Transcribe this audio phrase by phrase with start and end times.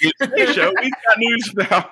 [0.00, 1.90] Show, we've got news about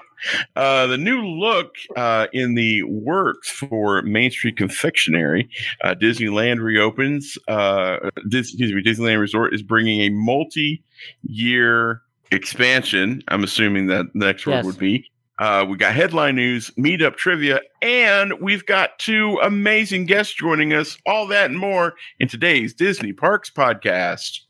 [0.57, 5.49] uh, the new look uh, in the works for Main Street Confectionery.
[5.85, 7.37] Uh, Disneyland reopens.
[7.47, 13.23] Uh, Dis- excuse me, Disneyland Resort is bringing a multi-year expansion.
[13.29, 14.65] I'm assuming that the next word Yes.
[14.65, 15.11] would be.
[15.39, 20.99] Uh, we got headline news, meetup trivia, and we've got two amazing guests joining us.
[21.07, 24.41] All that and more in today's Disney Parks podcast.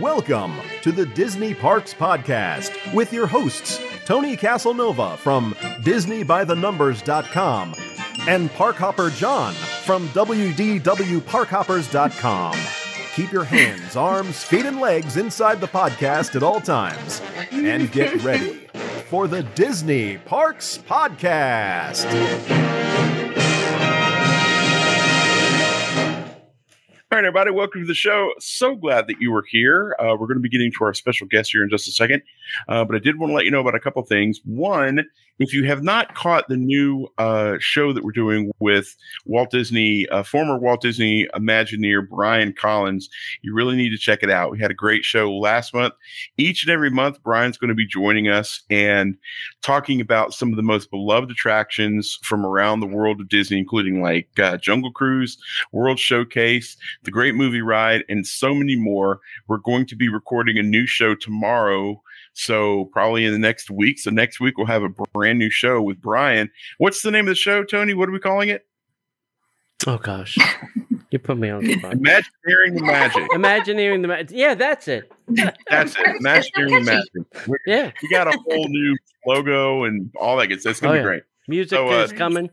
[0.00, 7.74] Welcome to the Disney Parks Podcast with your hosts, Tony Casanova from DisneyByTheNumbers.com
[8.26, 12.56] and Parkhopper John from WDWParkhoppers.com.
[13.14, 18.22] Keep your hands, arms, feet, and legs inside the podcast at all times and get
[18.24, 18.54] ready
[19.10, 22.06] for the Disney Parks Podcast.
[27.12, 28.32] All right, everybody, welcome to the show.
[28.38, 29.96] So glad that you were here.
[29.98, 32.22] Uh, we're going to be getting to our special guest here in just a second,
[32.68, 34.40] uh, but I did want to let you know about a couple things.
[34.44, 35.04] One,
[35.40, 40.06] if you have not caught the new uh, show that we're doing with Walt Disney,
[40.10, 43.08] uh, former Walt Disney Imagineer Brian Collins,
[43.40, 44.50] you really need to check it out.
[44.50, 45.94] We had a great show last month.
[46.36, 49.16] Each and every month, Brian's going to be joining us and
[49.62, 54.02] talking about some of the most beloved attractions from around the world of Disney, including
[54.02, 55.38] like uh, Jungle Cruise,
[55.72, 59.20] World Showcase, the Great Movie Ride, and so many more.
[59.48, 62.02] We're going to be recording a new show tomorrow.
[62.32, 63.98] So, probably in the next week.
[63.98, 66.50] So, next week, we'll have a brand new show with Brian.
[66.78, 67.92] What's the name of the show, Tony?
[67.94, 68.66] What are we calling it?
[69.86, 70.36] Oh gosh,
[71.10, 71.92] you put me on the spot.
[71.94, 73.26] Imagineering the Magic.
[73.34, 74.36] Imagineering the magic.
[74.36, 75.10] Yeah, that's it.
[75.70, 76.16] That's it.
[76.20, 77.46] Imagineering the Magic.
[77.48, 78.94] We, Yeah, we got a whole new
[79.26, 80.72] logo and all that good stuff.
[80.72, 81.02] It's going Oh, to yeah.
[81.04, 81.22] be great.
[81.48, 82.50] music So, uh, is coming.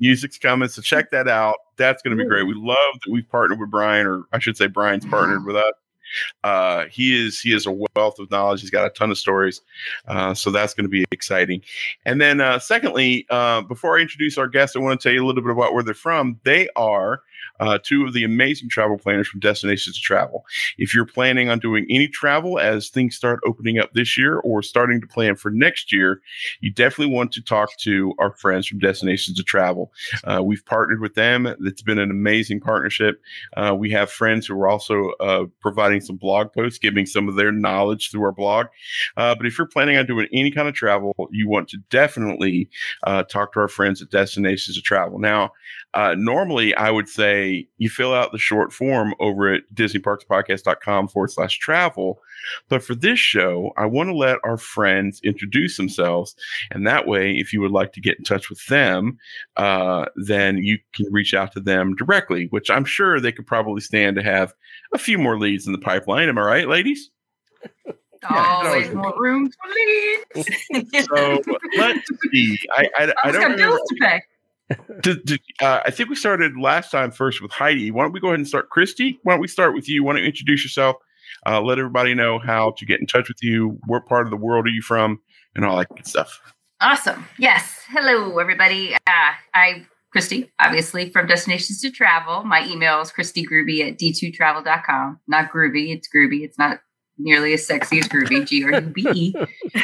[0.00, 0.68] music's coming.
[0.70, 1.56] So check that out.
[1.76, 2.44] That's going to be great.
[2.46, 5.74] We love that we've partnered with Brian, or I should say, Brian's partnered with us.
[6.44, 8.60] Uh, he is he is a wealth of knowledge.
[8.60, 9.60] He's got a ton of stories,
[10.08, 11.62] uh, so that's going to be exciting.
[12.04, 15.24] And then, uh, secondly, uh, before I introduce our guests, I want to tell you
[15.24, 16.40] a little bit about where they're from.
[16.44, 17.22] They are
[17.62, 20.44] uh, two of the amazing travel planners from Destinations to Travel.
[20.78, 24.62] If you're planning on doing any travel as things start opening up this year, or
[24.62, 26.20] starting to plan for next year,
[26.60, 29.92] you definitely want to talk to our friends from Destinations to Travel.
[30.24, 31.46] Uh, we've partnered with them.
[31.46, 33.22] It's been an amazing partnership.
[33.56, 37.36] Uh, we have friends who are also uh, providing some blog posts, giving some of
[37.36, 38.66] their knowledge through our blog.
[39.16, 42.68] Uh, but if you're planning on doing any kind of travel, you want to definitely
[43.04, 45.20] uh, talk to our friends at Destinations to Travel.
[45.20, 45.52] Now,
[46.16, 51.58] normally I would say you fill out the short form over at DisneyParksPodcast.com forward slash
[51.58, 52.20] travel.
[52.68, 56.34] But for this show, I want to let our friends introduce themselves.
[56.70, 59.18] And that way, if you would like to get in touch with them,
[59.56, 63.80] uh, then you can reach out to them directly, which I'm sure they could probably
[63.80, 64.52] stand to have
[64.92, 66.28] a few more leads in the pipeline.
[66.28, 67.10] Am I right, ladies?
[68.30, 68.92] Always Yeah.
[68.94, 71.06] more room for leads.
[71.06, 71.40] So
[71.76, 72.56] let's see.
[72.76, 74.22] I, I, I I've don't got bills to pay.
[75.02, 77.90] Did- did- uh, I think we started last time first with Heidi.
[77.90, 78.70] Why don't we go ahead and start?
[78.70, 80.04] Christy, why don't we start with you?
[80.04, 80.96] Why don't you introduce yourself?
[81.46, 83.78] Uh, let everybody know how to get in touch with you.
[83.86, 85.20] What part of the world are you from?
[85.54, 86.40] And all that good stuff.
[86.80, 87.26] Awesome.
[87.38, 87.80] Yes.
[87.88, 88.94] Hello, everybody.
[88.94, 92.44] Uh, I'm Christy, obviously from Destinations to Travel.
[92.44, 95.20] My email is christygroovy at d2travel.com.
[95.26, 96.42] Not groovy, it's groovy.
[96.42, 96.80] It's not
[97.22, 99.34] nearly as sexy as groovy, G R U B E.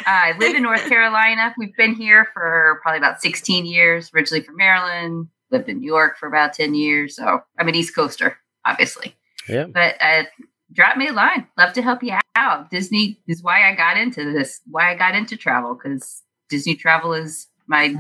[0.07, 1.55] I live in North Carolina.
[1.57, 6.19] We've been here for probably about 16 years, originally from Maryland, lived in New York
[6.19, 7.17] for about 10 years.
[7.17, 9.15] So I'm an East Coaster, obviously.
[9.49, 9.65] Yeah.
[9.65, 10.25] But uh,
[10.73, 11.47] drop me a line.
[11.57, 12.71] Love to help you out.
[12.71, 17.15] Disney is why I got into this, why I got into travel, because Disney travel
[17.15, 17.95] is my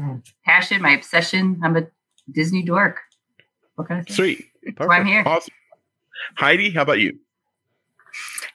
[0.44, 1.60] passion, my obsession.
[1.62, 1.86] I'm a
[2.30, 2.98] Disney dork.
[3.76, 4.14] What can I say?
[4.14, 4.44] Sweet.
[4.76, 5.22] That's why I'm here.
[5.24, 5.54] Awesome.
[6.36, 7.18] Heidi, how about you?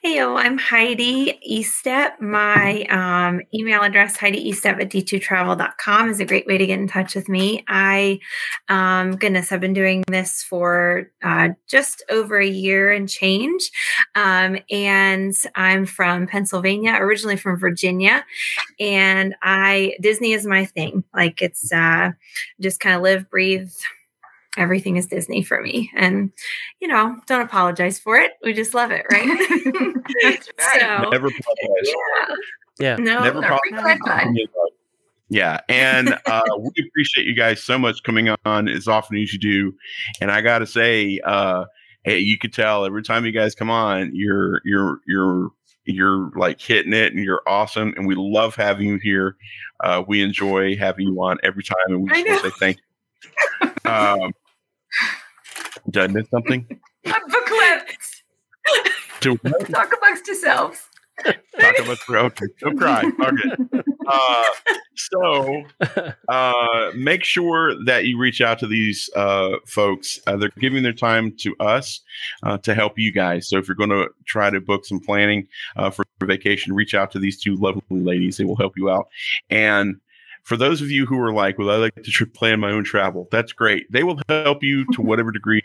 [0.02, 2.20] Hey, I'm Heidi Estep.
[2.20, 7.14] My um, email address, HeidiEstep at d2travel.com, is a great way to get in touch
[7.14, 7.64] with me.
[7.68, 8.20] I,
[8.68, 13.70] um, goodness, I've been doing this for uh, just over a year and change.
[14.14, 18.26] Um, and I'm from Pennsylvania, originally from Virginia.
[18.78, 21.04] And I, Disney is my thing.
[21.14, 22.10] Like it's uh,
[22.60, 23.70] just kind of live, breathe,
[24.56, 25.90] everything is Disney for me.
[25.96, 26.32] And,
[26.80, 28.32] you know, don't apologize for it.
[28.42, 29.26] We just love it, right?
[30.22, 30.80] That's right.
[30.80, 31.92] so, Never apologize.
[32.78, 32.96] Yeah.
[32.96, 34.26] no, Never Don't apologize.
[34.26, 34.48] regret.
[35.30, 39.38] Yeah, and uh, we appreciate you guys so much coming on as often as you
[39.38, 39.72] do.
[40.20, 41.64] And I got to say, uh,
[42.04, 45.48] hey, you could tell every time you guys come on, you're you're you're
[45.86, 47.94] you're like hitting it, and you're awesome.
[47.96, 49.36] And we love having you here.
[49.82, 52.78] Uh, we enjoy having you on every time, and we just want to say thank
[53.62, 53.90] you.
[53.90, 54.32] Um,
[55.90, 56.66] did I miss something?
[57.06, 58.22] I'm book clipped.
[59.20, 59.36] To
[59.70, 60.88] Talk amongst yourselves.
[61.24, 63.04] Talk about okay, don't cry.
[63.20, 63.82] Okay.
[64.06, 64.44] Uh,
[64.96, 65.62] so
[66.28, 70.18] uh, make sure that you reach out to these uh, folks.
[70.26, 72.00] Uh, they're giving their time to us
[72.42, 73.48] uh, to help you guys.
[73.48, 77.10] So if you're going to try to book some planning uh, for vacation, reach out
[77.12, 78.36] to these two lovely ladies.
[78.36, 79.08] They will help you out.
[79.50, 79.96] And
[80.44, 82.84] for those of you who are like, well, I like to tr- plan my own
[82.84, 83.90] travel, that's great.
[83.90, 85.62] They will help you to whatever degree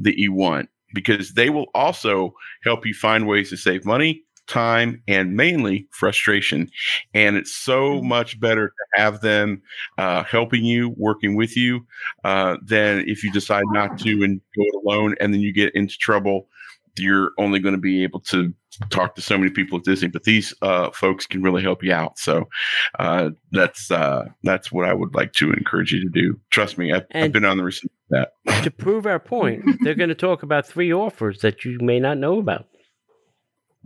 [0.00, 5.02] that you want because they will also help you find ways to save money, time,
[5.08, 6.70] and mainly frustration.
[7.12, 9.60] And it's so much better to have them
[9.98, 11.86] uh, helping you, working with you,
[12.24, 15.74] uh, than if you decide not to and go it alone and then you get
[15.74, 16.48] into trouble.
[16.96, 18.52] You're only going to be able to
[18.90, 21.92] talk to so many people at Disney, but these uh, folks can really help you
[21.92, 22.18] out.
[22.18, 22.48] So
[22.98, 26.40] uh, that's uh, that's what I would like to encourage you to do.
[26.50, 28.62] Trust me, I've, I've been on the receipt of that.
[28.64, 32.18] to prove our point, they're going to talk about three offers that you may not
[32.18, 32.66] know about.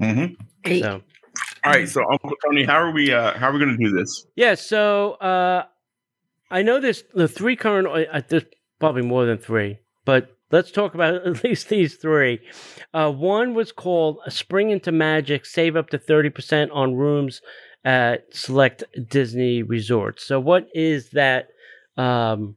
[0.00, 0.34] Mm-hmm.
[0.64, 0.82] Great.
[0.82, 1.02] So,
[1.64, 3.12] All right, so Uncle Tony, how are we?
[3.12, 4.26] Uh, how are we going to do this?
[4.37, 4.55] yeah.
[4.55, 5.64] So uh,
[6.50, 7.88] I know there's the three current.
[7.88, 8.44] Uh, there's
[8.78, 12.40] probably more than three, but let's talk about at least these three.
[12.94, 17.40] Uh, one was called "Spring into Magic: Save up to thirty percent on rooms
[17.84, 21.48] at select Disney resorts." So, what is that
[21.96, 22.56] um,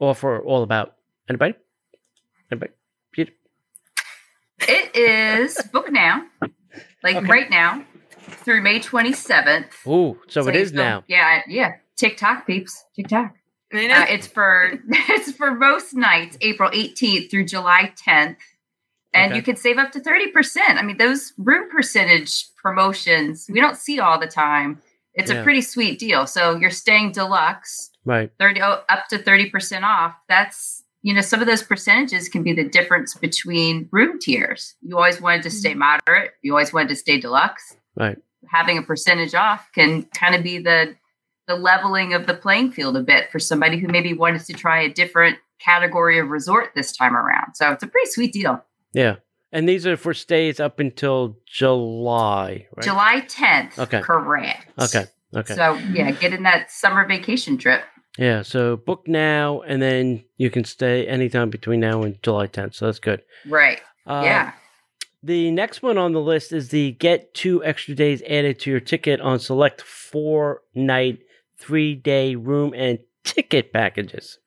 [0.00, 0.94] offer all about?
[1.28, 1.54] Anybody?
[2.50, 2.72] Anybody?
[3.12, 3.32] Peter?
[4.60, 6.24] It is book now,
[7.02, 7.26] like Okay.
[7.26, 7.84] right now,
[8.18, 9.86] through May 27th.
[9.86, 11.04] Ooh, so, it you is still- now.
[11.08, 11.72] Yeah, yeah.
[11.96, 13.34] TikTok peeps, TikTok.
[13.72, 13.94] I know.
[13.94, 18.36] Uh, it's for it's for most nights, April 18th through July 10th,
[19.14, 19.36] and Okay.
[19.36, 20.58] you can save up to 30%.
[20.76, 24.80] I mean, those room percentage promotions we don't see all the time.
[25.14, 25.38] It's Yeah.
[25.40, 26.26] a pretty sweet deal.
[26.26, 28.30] So you're staying deluxe, Right.
[28.40, 30.14] 30 oh, up to 30% off.
[30.28, 34.74] That's you know some of those percentages can be the difference between room tiers.
[34.82, 36.32] You always wanted to stay moderate.
[36.42, 37.76] You always wanted to stay deluxe.
[37.96, 38.18] Right.
[38.50, 40.94] Having a percentage off can kind of be the
[41.48, 44.82] the leveling of the playing field a bit for somebody who maybe wanted to try
[44.82, 47.54] a different category of resort this time around.
[47.54, 48.62] So it's a pretty sweet deal.
[48.92, 49.16] Yeah.
[49.52, 52.84] And these are for stays up until July, right?
[52.84, 53.78] July 10th.
[53.78, 54.00] Okay.
[54.00, 54.66] Correct.
[54.80, 55.04] Okay.
[55.34, 55.54] Okay.
[55.54, 57.82] So yeah, get in that summer vacation trip.
[58.18, 58.42] yeah.
[58.42, 62.74] So book now, and then you can stay anytime between now and July 10th.
[62.74, 63.22] So that's good.
[63.46, 63.80] Right.
[64.06, 64.52] Uh, yeah.
[65.22, 68.80] The next one on the list is the get two extra days added to your
[68.80, 71.20] ticket on select four night,
[71.62, 74.38] three day room and ticket packages.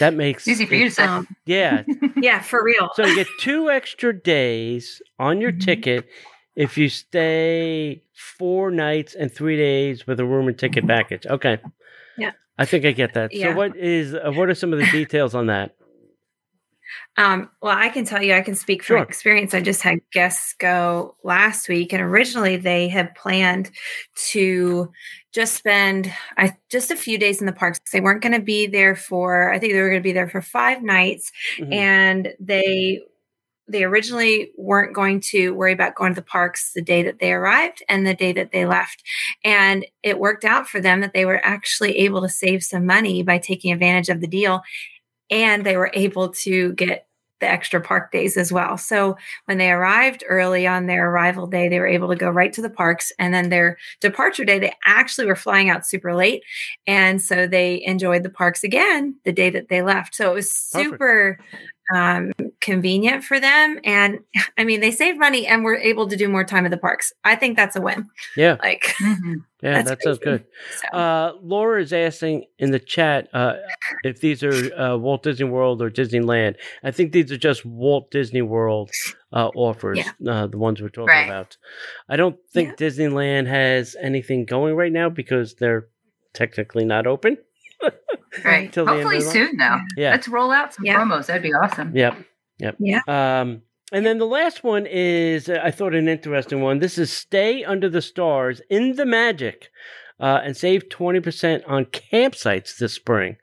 [0.00, 1.04] That makes easy for you to say.
[1.04, 1.84] Um, Yeah.
[2.16, 2.90] yeah, for real.
[2.94, 5.60] So you get two extra days on your Mhm.
[5.64, 6.08] ticket
[6.56, 11.26] if you stay four nights and three days with a room and ticket package.
[11.26, 11.58] Okay.
[12.18, 12.32] Yeah.
[12.58, 13.32] I think I get that.
[13.32, 13.50] Yeah.
[13.52, 15.74] So what is uh, what are some of the details on that?
[17.16, 19.02] Um, well, I can tell you, I can speak from Sure.
[19.02, 19.54] experience.
[19.54, 23.70] I just had guests go last week, and originally they had planned
[24.30, 24.90] to
[25.32, 27.80] just spend I, just a few days in the parks.
[27.92, 30.28] They weren't going to be there for, I think they were going to be there
[30.28, 31.72] for five nights, Mhm.
[31.72, 33.00] and they
[33.66, 37.32] they originally weren't going to worry about going to the parks the day that they
[37.32, 39.02] arrived and the day that they left
[39.42, 43.22] and it worked out for them that they were actually able to save some money
[43.22, 44.60] by taking advantage of the deal
[45.30, 47.06] and they were able to get
[47.40, 48.78] the extra park days as well.
[48.78, 49.16] So
[49.46, 52.62] when they arrived early on their arrival day, they were able to go right to
[52.62, 53.12] the parks.
[53.18, 56.42] And then their departure day, they actually were flying out super late.
[56.86, 60.14] And so they enjoyed the parks again the day that they left.
[60.14, 61.38] So it was super
[61.94, 62.32] um,
[62.64, 63.78] convenient for them.
[63.84, 64.20] And
[64.58, 67.12] I mean, they save money and we're able to do more time at the parks.
[67.22, 68.08] I think that's a win.
[68.36, 68.56] Yeah.
[68.62, 69.44] Like, Mhm.
[69.62, 70.44] Yeah, that sounds good.
[70.92, 70.98] so.
[70.98, 73.54] Uh, Laura is asking in the chat uh,
[74.02, 76.56] if these are uh, Walt Disney World or Disneyland.
[76.82, 78.90] I think these are just Walt Disney World
[79.32, 81.24] uh, offers, uh, the ones we're talking Right.
[81.30, 81.56] about.
[82.10, 85.86] I don't think Disneyland has anything going right now because they're
[86.34, 87.38] technically not open.
[88.44, 88.72] Right.
[88.72, 89.78] Till the end of Hopefully soon, though.
[89.96, 90.10] Yeah.
[90.10, 90.96] Let's roll out some Yeah.
[91.00, 91.26] promos.
[91.26, 91.96] That'd be awesome.
[91.96, 92.16] Yep.
[92.64, 92.76] Yep.
[92.78, 93.00] Yeah.
[93.06, 96.78] Um, and then the last one is, uh, I thought, an interesting one.
[96.78, 99.68] This is Stay Under the Stars in the Magic
[100.18, 103.36] uh, and save 20% on campsites this spring.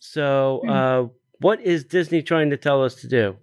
[0.00, 0.70] So, Hmm.
[0.70, 1.02] uh,
[1.40, 3.36] what is Disney trying to tell us to do?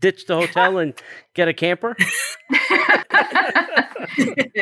[0.00, 0.94] Ditch the hotel and
[1.34, 1.96] get a camper?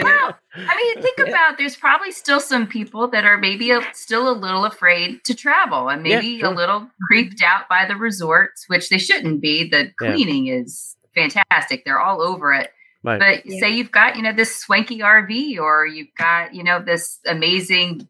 [0.02, 4.28] well, I mean, think about there's probably still some people that are maybe a, still
[4.28, 6.48] a little afraid to travel and Yeah, maybe sure.
[6.50, 9.68] a little creeped out by the resorts, which they shouldn't be.
[9.68, 10.12] The Yeah.
[10.12, 11.84] cleaning is fantastic.
[11.84, 12.72] They're all over it.
[13.02, 13.18] Right.
[13.18, 13.60] But Yeah.
[13.60, 18.08] say you've got, you know, this swanky RV or you've got, you know, this amazing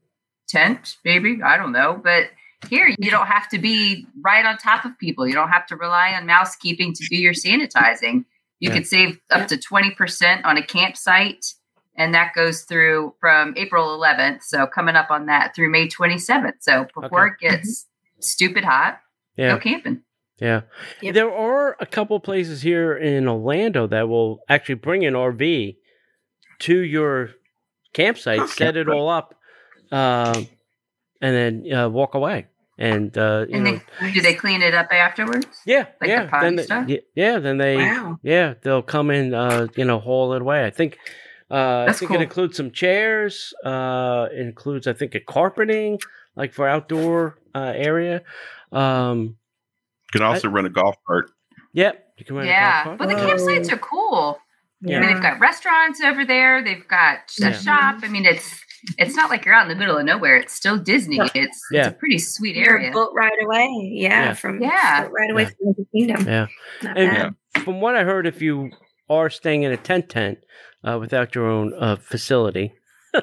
[0.48, 2.30] tent, maybe, I don't know, but
[2.68, 5.26] here you don't have to be right on top of people.
[5.26, 8.24] You don't have to rely on mousekeeping to do your sanitizing.
[8.60, 8.76] You Yeah.
[8.76, 11.44] could save up to 20% on a campsite.
[11.96, 14.42] And that goes through from April 11th.
[14.42, 16.54] So coming up on that through May 27th.
[16.60, 17.86] So before it gets
[18.20, 19.00] stupid hot,
[19.36, 19.54] Yeah.
[19.54, 20.02] go camping.
[20.38, 20.62] Yeah.
[21.02, 21.14] Yep.
[21.14, 25.76] There are a couple places here in Orlando that will actually bring an RV
[26.60, 27.30] to your
[27.92, 29.34] campsite, set it all up,
[29.92, 30.46] um,
[31.20, 32.46] and then uh, walk away.
[32.80, 33.80] And, uh, you And know,
[34.14, 35.46] do they clean it up afterwards?
[35.66, 36.88] yeah, like the yeah, potty then they, stuff?
[36.88, 38.18] yeah, yeah, then they, Wow.
[38.22, 40.64] yeah, they'll come in, uh, you know, haul it away.
[40.64, 40.96] I think,
[41.50, 42.20] uh, I That's think cool.
[42.20, 43.52] it includes some chairs.
[43.64, 45.98] Uh, it includes, I think, a carpeting,
[46.36, 48.22] like for outdoor uh, area.
[48.72, 49.36] Um,
[50.14, 51.30] You can also rent a golf cart.
[51.74, 52.82] yep, you can rent a golf Yeah.
[52.84, 52.98] cart.
[52.98, 53.26] But the Whoa.
[53.26, 54.38] campsites are cool.
[54.80, 54.96] Yeah.
[54.96, 56.64] I mean, they've got restaurants over there.
[56.64, 57.52] They've got a Yeah.
[57.52, 57.96] shop.
[58.02, 58.64] I mean, it's
[58.98, 60.36] it's not like you're out in the middle of nowhere.
[60.36, 61.18] It's still Disney.
[61.34, 61.80] It's Yeah.
[61.80, 62.92] it's a pretty sweet You're a area.
[62.92, 63.68] boat ride away.
[63.92, 64.34] Yeah, Yeah.
[64.34, 65.08] from Yeah.
[65.10, 65.48] right away Yeah.
[65.48, 66.26] from the kingdom.
[66.26, 66.46] Yeah.
[66.96, 67.34] And-
[67.64, 68.70] From what I heard, if you
[69.08, 70.38] are staying in a tent tent
[70.84, 72.72] uh, without your own uh, facility,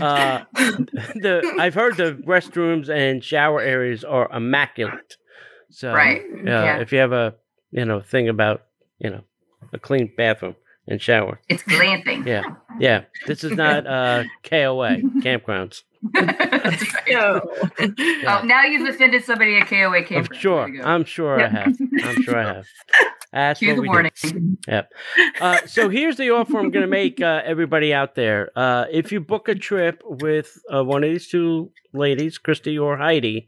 [0.00, 5.16] uh, the I've heard the restrooms and shower areas are immaculate.
[5.70, 6.22] So, Right.
[6.22, 6.78] uh, Yeah.
[6.80, 7.34] if you have a
[7.72, 8.62] you know thing about
[8.98, 9.22] you know
[9.72, 10.54] a clean bathroom
[10.88, 12.26] and shower, It's glamping.
[12.26, 12.42] yeah,
[12.78, 15.82] yeah, this is not uh, KOA campgrounds.
[16.12, 17.04] That's right.
[17.10, 17.40] No.
[18.26, 20.66] Oh, now you've offended somebody at KOA I'm sure.
[20.66, 20.82] There you.
[20.82, 21.76] I'm sure I have.
[22.02, 22.66] I'm sure I have.
[23.32, 23.92] That's Cue what the we do.
[23.92, 24.58] warning.
[25.40, 28.50] Uh, so here's the offer I'm going to make uh, everybody out there.
[28.56, 32.96] Uh, if you book a trip with uh, one of these two ladies, Christy or
[32.98, 33.46] Heidi,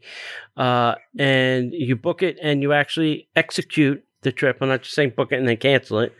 [0.57, 5.13] uh, and you book it and you actually execute the trip, I'm not just saying
[5.15, 6.13] book it and then cancel it.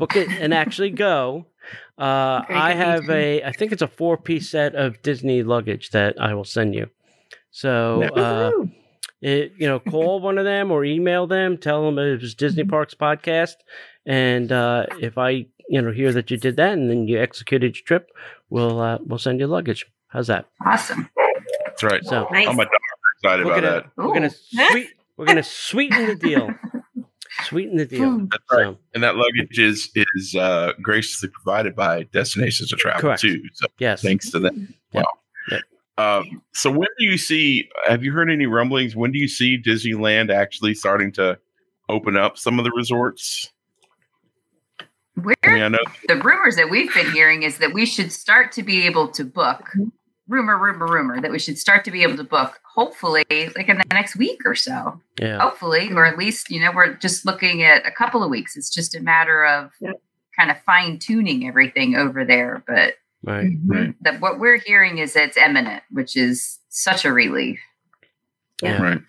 [0.00, 1.46] Book it and actually go.
[1.96, 5.90] Uh, Very I have a, I think it's a four piece set of Disney luggage
[5.90, 6.88] that I will send you.
[7.52, 8.52] So, uh,
[9.20, 12.64] it, you know, call one of them or email them, tell them it was Disney
[12.64, 13.54] Parks podcast,
[14.06, 17.76] and uh, if I, you know, hear that you did that and then you executed
[17.76, 18.10] your trip,
[18.48, 19.84] we'll uh, we'll send you luggage.
[20.08, 20.48] How's that?
[20.64, 21.08] Awesome.
[21.66, 22.04] That's right.
[22.04, 22.46] So nice.
[22.46, 22.70] My daughter's
[23.22, 23.90] excited we're about gonna that.
[23.96, 26.54] we're gonna sweet we're gonna sweeten the deal,
[27.44, 28.10] sweeten the deal.
[28.10, 28.26] Hmm.
[28.30, 28.64] That's right.
[28.64, 33.20] So And that luggage is is uh, graciously provided by Destinations to Travel Correct.
[33.20, 33.42] too.
[33.54, 34.74] So yes, thanks to them.
[34.92, 35.04] Yep.
[35.04, 35.12] Wow.
[35.50, 35.62] Yep.
[35.98, 37.68] Um, so when do you see?
[37.86, 38.96] Have you heard any rumblings?
[38.96, 41.38] When do you see Disneyland actually starting to
[41.88, 43.52] open up some of the resorts?
[45.14, 45.78] Where I mean, I know
[46.08, 49.24] the rumors that we've been hearing is that we should start to be able to
[49.24, 49.68] book.
[50.30, 52.60] Rumor, rumor, rumor that we should start to be able to book.
[52.74, 55.00] Hopefully, like in the next week or so.
[55.20, 58.56] yeah, Hopefully, or at least you know we're just looking at a couple of weeks.
[58.56, 60.00] It's just a matter of Yep.
[60.38, 62.62] kind of fine tuning everything over there.
[62.66, 62.94] But
[63.24, 63.50] right.
[63.66, 63.96] Mhm.
[64.02, 67.58] that what we're hearing is that it's imminent, which is such a relief.
[68.62, 68.80] Yeah.
[68.80, 69.00] right.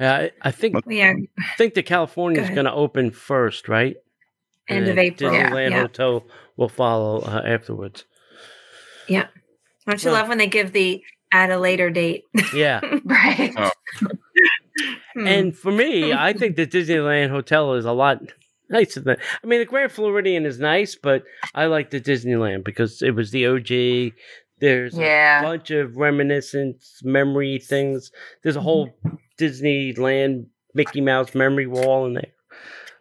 [0.00, 1.12] Yeah, I, I think Yeah.
[1.38, 3.96] I think the California is going to open first, right?
[4.68, 5.30] End And of April.
[5.30, 5.80] Disneyland Yeah.
[5.82, 8.04] Hotel will follow uh, afterwards.
[9.86, 12.24] Don't you Well- love when they give the at a later date?
[12.54, 12.80] Yeah.
[13.04, 13.54] Right.
[15.14, 15.26] Hmm.
[15.26, 18.20] And for me, I think the Disneyland Hotel is a lot
[18.70, 19.16] nicer than.
[19.42, 23.30] I mean, the Grand Floridian is nice, but I like the Disneyland because it was
[23.32, 24.12] the OG.
[24.60, 25.42] There's a Yeah.
[25.42, 28.12] bunch of reminiscence, memory things.
[28.42, 28.90] There's a whole
[29.38, 32.32] Disneyland Mickey Mouse memory wall in there.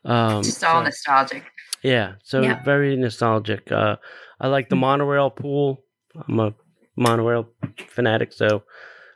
[0.05, 1.43] Um, Just all so- nostalgic.
[1.83, 2.63] yeah, so Yeah.
[2.63, 3.71] very nostalgic.
[3.71, 3.97] Uh,
[4.39, 5.83] I like the monorail pool.
[6.27, 6.55] I'm a
[6.97, 7.47] monorail
[7.89, 8.63] fanatic, so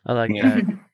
[0.06, 0.56] I like Yeah.
[0.56, 0.64] that.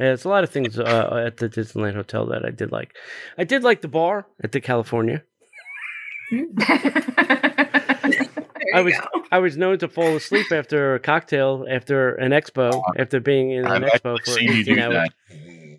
[0.00, 2.94] Yeah, it's a lot of things uh, at the Disneyland Hotel that I did like.
[3.36, 5.24] I did like the bar at the California.
[8.72, 9.24] I was go.
[9.32, 13.66] I was known to fall asleep after a cocktail after an expo after being in
[13.66, 15.08] an I've expo for seen you 18 do hours.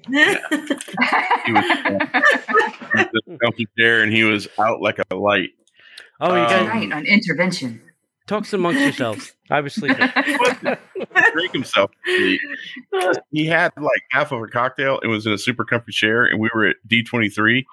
[0.10, 0.42] that.
[1.46, 5.52] He was, he was in the comfy chair and he was out like a light.
[6.20, 7.82] Oh, you Um, guys right on intervention.
[8.30, 9.36] Talk amongst yourselves.
[9.50, 10.08] I was sleeping.
[11.34, 11.92] Drink himself.
[12.06, 12.40] He,
[13.32, 16.40] he had like half of a cocktail and was in a super comfy chair, and
[16.40, 17.66] we were at D twenty three,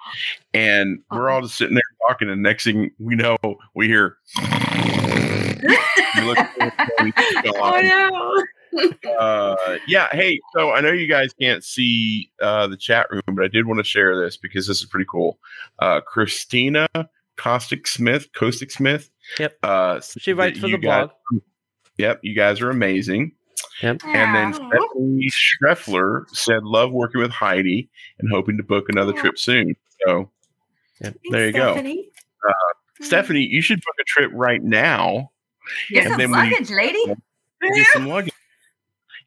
[0.53, 3.37] and we're all just sitting there talking, and next thing we know,
[3.75, 4.17] we hear.
[7.59, 9.13] Oh no.
[9.19, 10.07] uh, yeah.
[10.11, 13.65] Hey, so I know you guys can't see uh, the chat room, but I did
[13.65, 15.39] want to share this because this is pretty cool.
[15.79, 16.87] Uh, Christina
[17.37, 19.09] Caustic Smith, Caustic Smith.
[19.39, 19.57] Yep.
[19.63, 21.41] Uh, She writes for the guys- blog.
[21.97, 23.31] Yep, you guys are amazing.
[23.81, 27.89] And then Stephanie Schreffler said, "Love working with Heidi
[28.19, 29.21] and hoping to book another Aw.
[29.21, 29.75] trip soon."
[30.05, 30.29] So
[31.01, 31.71] Thanks, there you go.
[31.73, 32.09] Stephanie.
[33.01, 35.31] Stephanie, you should book a trip right now.
[35.89, 37.03] Get And some then we- luggage, lady.
[37.61, 38.33] Get some luggage.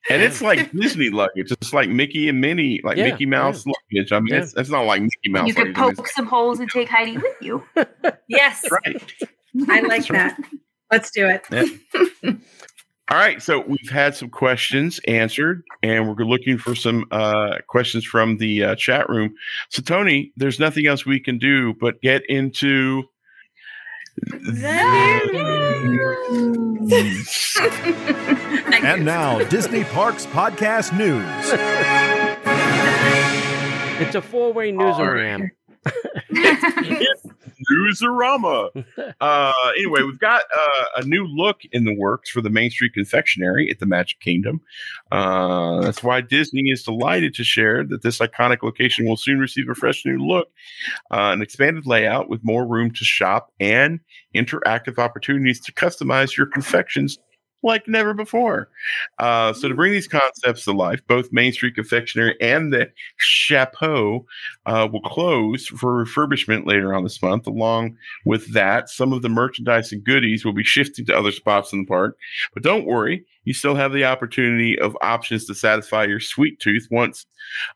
[0.09, 1.51] And it's like Disney luggage.
[1.53, 4.13] It's like Mickey and Minnie, like Yeah, Mickey Mouse luggage.
[4.13, 4.43] I mean, Yeah.
[4.43, 5.49] it's, it's not like Mickey Mouse.
[5.49, 5.93] you could luggage.
[5.99, 7.63] I poke some holes and take Heidi with you.
[8.29, 9.13] Yes, right.
[9.69, 10.39] I like that.
[10.91, 11.45] Let's do it.
[13.11, 18.05] All right, so we've had some questions answered, and we're looking for some uh, questions
[18.05, 19.35] from the uh, chat room.
[19.69, 23.03] So, Tony, there's nothing else we can do but get into.
[28.83, 31.25] And now, Disney Parks Podcast News.
[34.01, 34.73] It's a four-way
[36.31, 37.37] newsroom.
[37.71, 38.85] Newsarama.
[39.21, 42.95] Uh, anyway, we've got uh, a new look in the works for the Main Street
[42.95, 44.61] Confectionery at the Magic Kingdom.
[45.13, 49.69] Uh, that's why Disney is delighted to share that this iconic location will soon receive
[49.69, 50.49] a fresh new look,
[51.11, 54.01] uh, an expanded layout with more room to shop and
[54.35, 57.19] interactive opportunities to customize your confections
[57.63, 58.69] like never before.
[59.19, 64.27] Uh, so to bring these concepts to life, both Main Street Confectionery and the Chapeau
[64.67, 67.47] uh, will close for refurbishment later on this month.
[67.47, 71.73] Along with that, some of the merchandise and goodies will be shifting to other spots
[71.73, 72.17] in the park.
[72.55, 76.87] But don't worry, you still have the opportunity of options to satisfy your sweet tooth
[76.91, 77.27] once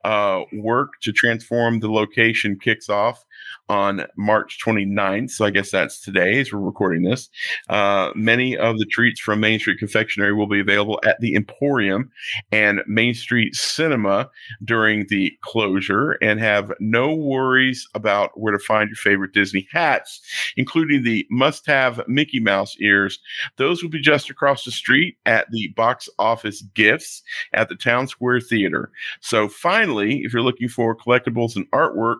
[0.05, 3.25] uh, work to transform the location kicks off
[3.69, 5.31] on March 29th.
[5.31, 7.31] So I guess that's today as we're recording this.
[7.69, 12.11] Uh, many of the treats from Main Street Confectionery will be available at the Emporium
[12.53, 14.29] and Main Street Cinema
[14.65, 20.21] during the closure and have no worries about where to find your favorite Disney hats,
[20.57, 23.19] including the must have Mickey Mouse ears.
[23.57, 28.07] Those will be just across the street at the box office gifts at the Town
[28.09, 28.91] Square Theater.
[29.21, 32.19] So finally, if you're looking for collectibles and artwork,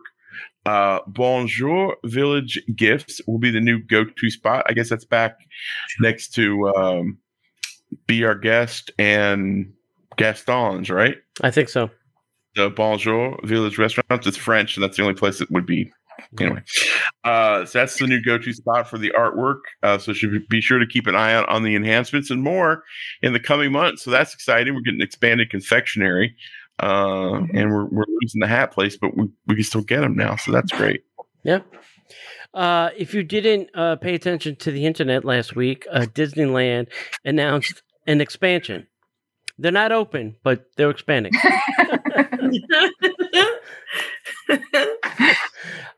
[0.65, 4.65] uh, Bonjour Village Gifts will be the new go-to spot.
[4.67, 5.37] I guess that's back
[5.99, 7.17] next to um,
[8.07, 9.73] Be Our Guest and
[10.17, 11.17] Gaston's, right?
[11.41, 11.89] I think so.
[12.55, 14.25] The Bonjour Village Restaurant.
[14.25, 15.91] It's French, and that's the only place that would be.
[16.39, 16.63] Anyway,
[17.25, 19.59] uh, so that's the new go-to spot for the artwork.
[19.83, 22.83] Uh, so should be sure to keep an eye out on the enhancements and more
[23.21, 24.03] in the coming months.
[24.03, 24.73] So that's exciting.
[24.73, 26.35] We're getting expanded confectionery,
[26.79, 30.15] uh, and we're we're losing the hat place, but we, we can still get them
[30.15, 30.35] now.
[30.35, 31.03] So that's great.
[31.43, 31.59] Yeah.
[32.53, 36.87] Uh, if you didn't uh, pay attention to the internet last week, uh, Disneyland
[37.23, 38.87] announced an expansion.
[39.57, 41.31] They're not open, but they're expanding.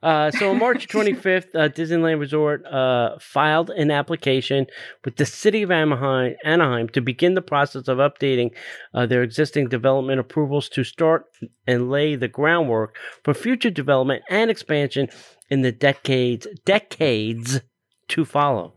[0.04, 4.68] Uh, so on March 25th, uh, Disneyland Resort uh, filed an application
[5.04, 8.52] with the city of Anaheim, Anaheim to begin the process of updating
[8.94, 11.26] uh, their existing development approvals to start
[11.66, 15.10] and lay the groundwork for future development and expansion
[15.50, 17.62] in the decades decades
[18.08, 18.77] to follow.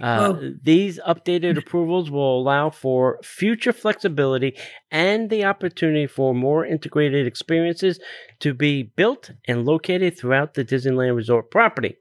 [0.00, 4.56] Uh, these updated approvals will allow for future flexibility
[4.90, 7.98] and the opportunity for more integrated experiences
[8.40, 11.96] to be built and located throughout the Disneyland Resort property.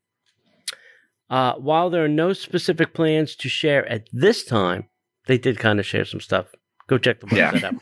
[1.30, 4.88] Uh, while there are no specific plans to share at this time,
[5.26, 6.54] they did kind of share some stuff.
[6.88, 7.52] Go check the Yeah.
[7.52, 7.76] website out.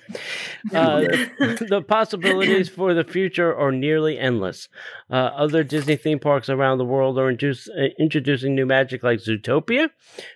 [0.74, 1.00] Uh,
[1.40, 4.70] the, the possibilities for the future are nearly endless.
[5.10, 9.20] Uh, other Disney theme parks around the world are induce, uh, introducing new magic like
[9.20, 9.90] Zootopia,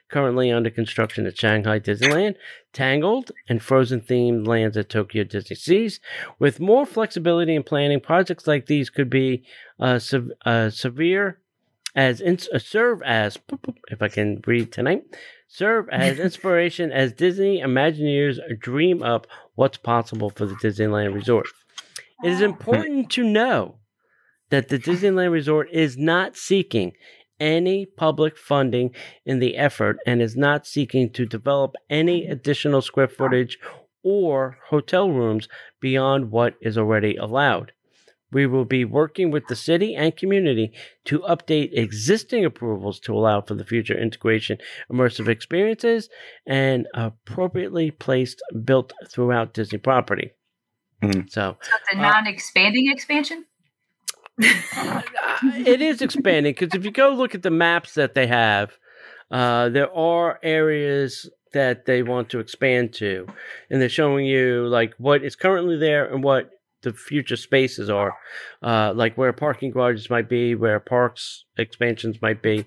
[0.09, 2.35] currently under construction at Shanghai Disneyland,
[2.73, 6.01] Tangled, and Frozen themed lands at Tokyo Disney Seas.
[6.37, 9.45] With more flexibility in planning, projects like these could be
[9.79, 11.39] uh, sev- uh, severe
[11.97, 13.37] as ins- uh, serve as
[13.89, 15.03] if I can read tonight
[15.47, 21.47] serve as inspiration as Disney Imagineers dream up what's possible for the Disneyland Resort.
[22.23, 23.79] It is important to know
[24.49, 26.93] that the Disneyland Resort is not seeking
[27.39, 28.91] any public funding
[29.25, 33.59] in the effort and is not seeking to develop any additional square footage
[34.03, 35.47] or hotel rooms
[35.79, 37.71] beyond what is already allowed.
[38.31, 40.73] We will be working with the city and community
[41.05, 44.57] to update existing approvals to allow for the future integration
[44.91, 46.09] immersive experiences
[46.45, 50.31] and appropriately placed built throughout Disney property.
[51.01, 51.29] Mhm.
[51.29, 53.45] So So it's a Uh, non-expanding expansion.
[54.41, 55.01] uh,
[55.65, 58.77] it is expanding because if you go look at the maps that they have,
[59.31, 63.25] uh, there are areas that they want to expand to,
[63.69, 66.51] and they're showing you like what is currently there and what
[66.91, 68.13] the future spaces are,
[68.63, 72.65] uh, like where parking garages might be, where parks expansions might be.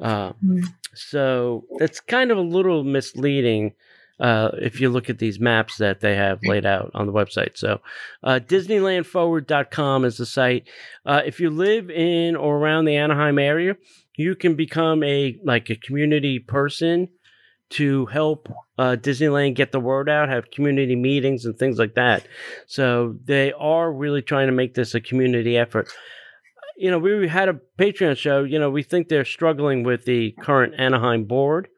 [0.00, 0.64] Uh, Mm.
[0.94, 3.74] so that's kind of a little misleading.
[4.18, 7.56] Uh, if you look at these maps that they have laid out on the website.
[7.56, 7.80] So,
[8.22, 10.68] uh, DisneylandForward.com is the site.
[11.06, 13.76] Uh, if you live in or around the Anaheim area,
[14.16, 17.08] you can become a like a community person
[17.70, 22.26] to help uh, Disneyland get the word out, have community meetings and things like that.
[22.66, 25.88] So they are really trying to make this a community effort.
[26.76, 28.42] You know, we had a Patreon show.
[28.42, 31.68] You know, we think they're struggling with the current Anaheim board.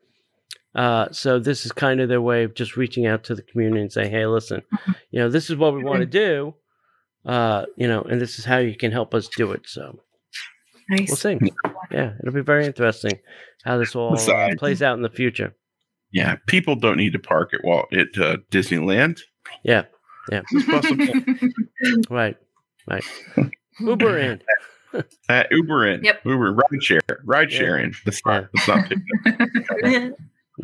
[0.74, 3.83] Uh, so this is kind of their way of just reaching out to the community
[3.83, 4.62] and saying, "Hey, listen,
[5.11, 6.55] you know, this is what we want to do."
[7.26, 9.62] Uh, you know, and this is how you can help us do it.
[9.66, 10.00] So
[10.88, 11.09] Nice.
[11.09, 11.38] we'll see.
[11.90, 13.18] Yeah, it'll be very interesting
[13.64, 15.55] how this all uh, plays out in the future.
[16.12, 19.20] Yeah, people don't need to park at Walt at uh, Disneyland.
[19.64, 19.85] Yeah,
[20.53, 21.53] Just bust them
[22.11, 22.37] right,
[22.88, 23.05] right.
[23.81, 24.42] Uber in.
[25.31, 26.05] Uh, Uber in.
[26.05, 26.20] Yep.
[26.27, 27.59] Uber ride share, ride Yeah.
[27.59, 27.94] sharing.
[28.05, 28.40] That's Yeah.
[28.40, 28.48] not.
[28.55, 28.88] That's not.
[28.90, 29.01] Big.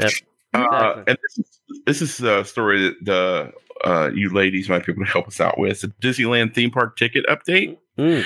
[0.00, 0.12] Yep.
[0.52, 1.04] Uh, Exactly.
[1.06, 3.52] and this is this is a story that the
[3.88, 5.80] uh, you ladies might be able to help us out with.
[5.80, 7.78] The Disneyland theme park ticket update.
[7.98, 8.22] Mm.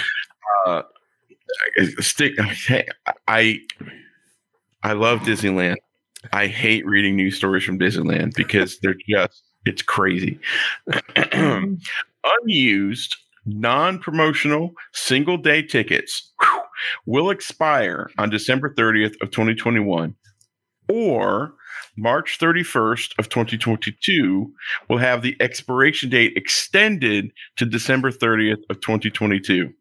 [0.67, 0.83] Uh,
[2.01, 2.33] stick.
[3.29, 3.61] I
[4.83, 5.77] I love Disneyland.
[6.33, 10.39] I hate reading news stories from Disneyland because they're just it's crazy.
[11.35, 16.63] Unused, non-promotional, single-day tickets whew,
[17.07, 20.15] will expire on December 30th of 2021
[20.89, 21.55] or
[21.97, 24.53] March 31st of 2022
[24.89, 29.73] will have the expiration date extended to December 30th of 2022.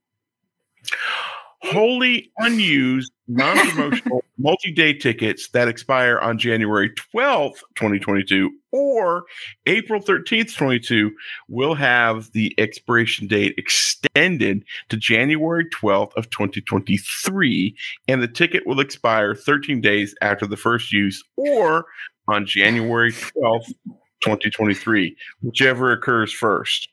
[1.64, 9.24] Wholly unused, non-promotional multi-day tickets that expire on January 12th, 2022 or
[9.68, 11.12] April 13th, 22
[11.48, 17.76] will have the expiration date extended to January 12th of 2023
[18.08, 21.86] and the ticket will expire 13 days after the first use or
[22.28, 23.74] on January 12th,
[24.22, 26.88] 2023, whichever occurs first.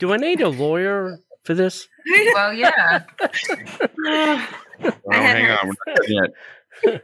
[0.00, 1.88] Do I need a lawyer for this?
[2.34, 3.04] well, yeah.
[4.06, 4.46] I
[5.10, 7.02] hang on, we're not yet.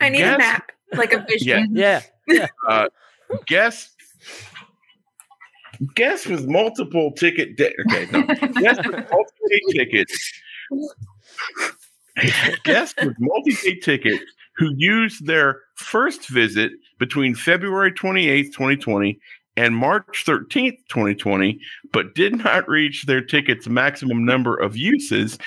[0.00, 0.34] I need Yes.
[0.36, 1.68] a map, like a vision.
[1.72, 2.00] Yeah.
[2.28, 2.46] Yeah.
[3.46, 3.90] Guess
[5.94, 8.22] guess with multiple ticket da- okay, no.
[8.60, 10.32] Guess with multi-day tickets.
[12.64, 14.22] Guests with multi-day tickets
[14.56, 19.18] who used their first visit between February 28th, 2020
[19.56, 21.58] and March 13th, 2020,
[21.92, 25.38] but did not reach their ticket's maximum number of uses,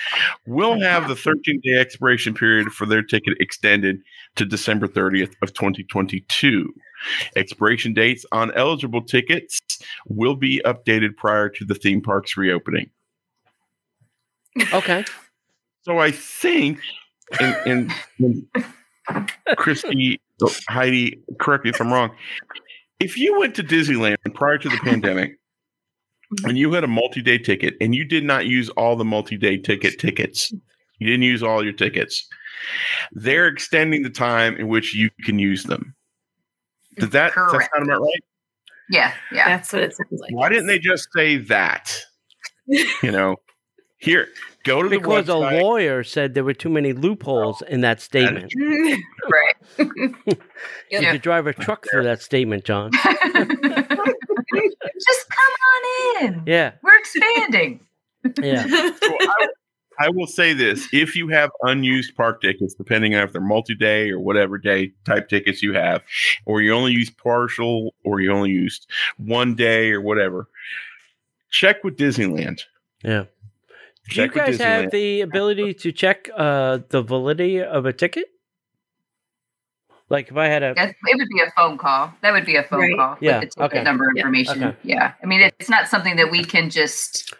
[0.46, 3.96] will have the 13-day expiration period for their ticket extended
[4.36, 6.72] to December 30th of 2022.
[7.36, 9.60] Expiration dates on eligible tickets
[10.06, 12.90] will be updated prior to the theme park's reopening.
[14.72, 15.04] Okay.
[15.82, 16.78] So I think,
[17.40, 20.20] and, and, and Christy,
[20.68, 22.10] Heidi, correct me if I'm wrong.
[23.00, 25.38] If you went to Disneyland prior to the pandemic
[26.44, 29.36] and you had a multi day ticket and you did not use all the multi
[29.36, 30.52] day ticket tickets,
[30.98, 32.26] you didn't use all your tickets,
[33.12, 35.94] they're extending the time in which you can use them.
[36.96, 38.24] Did that, does that sound about right?
[38.90, 39.48] Yeah, yeah.
[39.48, 40.32] That's what it sounds like.
[40.32, 41.96] Why didn't they just say that?
[43.02, 43.36] You know,
[43.98, 44.28] here,
[44.64, 48.52] go to the Because a lawyer said there were too many loopholes in that statement.
[49.30, 49.54] Right.
[50.90, 51.12] You Yeah.
[51.12, 52.90] could drive a truck through that statement, John.
[54.52, 56.42] Just come on in.
[56.46, 56.72] Yeah.
[56.82, 57.80] We're expanding.
[58.40, 58.64] Yeah.
[58.66, 59.48] So I,
[60.00, 64.10] I will say this: if you have unused park tickets, depending on if they're multi-day
[64.10, 66.02] or whatever day type tickets you have,
[66.46, 70.48] or you only use partial, or you only used one day or whatever,
[71.50, 72.60] check with Disneyland.
[73.02, 73.24] Yeah.
[74.08, 77.92] Do you Check with guys have the ability to check uh, the validity of a
[77.92, 78.26] ticket?
[80.10, 82.12] Like if I had a That, it would be a phone call.
[82.20, 82.96] That would be a phone Right.
[82.96, 83.82] call Yeah, with the ticket okay.
[83.82, 84.20] number Yeah.
[84.20, 84.62] information.
[84.64, 84.76] Okay.
[84.82, 85.12] Yeah.
[85.22, 87.32] I mean, it's not something that we can just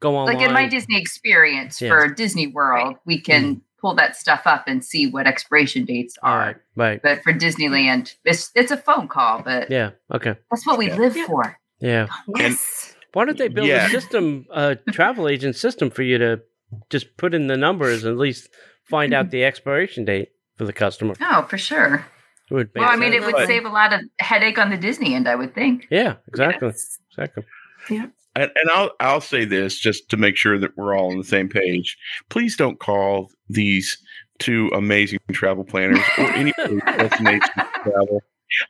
[0.00, 0.26] go on.
[0.26, 1.90] like in my Disney experience Yeah.
[1.90, 6.32] for Disney World, we can pull that stuff up and see what expiration dates All
[6.32, 6.38] are.
[6.38, 6.56] right.
[6.74, 7.02] Right.
[7.02, 9.90] But for Disneyland, it's it's a phone call, but Yeah.
[10.10, 10.36] Okay.
[10.50, 10.96] that's what we Yeah.
[10.96, 11.26] live Yeah.
[11.26, 11.58] for.
[11.80, 12.06] Yeah.
[12.36, 12.95] Yes.
[13.16, 13.86] Why don't they build Yeah.
[13.86, 16.42] a system, a travel agent system for you to
[16.90, 18.50] just put in the numbers and at least
[18.84, 21.14] find out the expiration date for the customer?
[21.22, 22.04] Oh, for sure.
[22.50, 24.68] It would make Well, I mean, it would But- save a lot of headache on
[24.68, 25.86] the Disney end, I would think.
[25.90, 26.68] Yeah, exactly.
[26.68, 26.98] Yes.
[27.12, 27.44] Exactly.
[27.88, 31.24] And, and I'll I'll say this just to make sure that we're all on the
[31.24, 31.96] same page.
[32.28, 33.96] Please don't call these
[34.38, 37.48] two amazing travel planners or any other destination
[37.82, 38.22] travel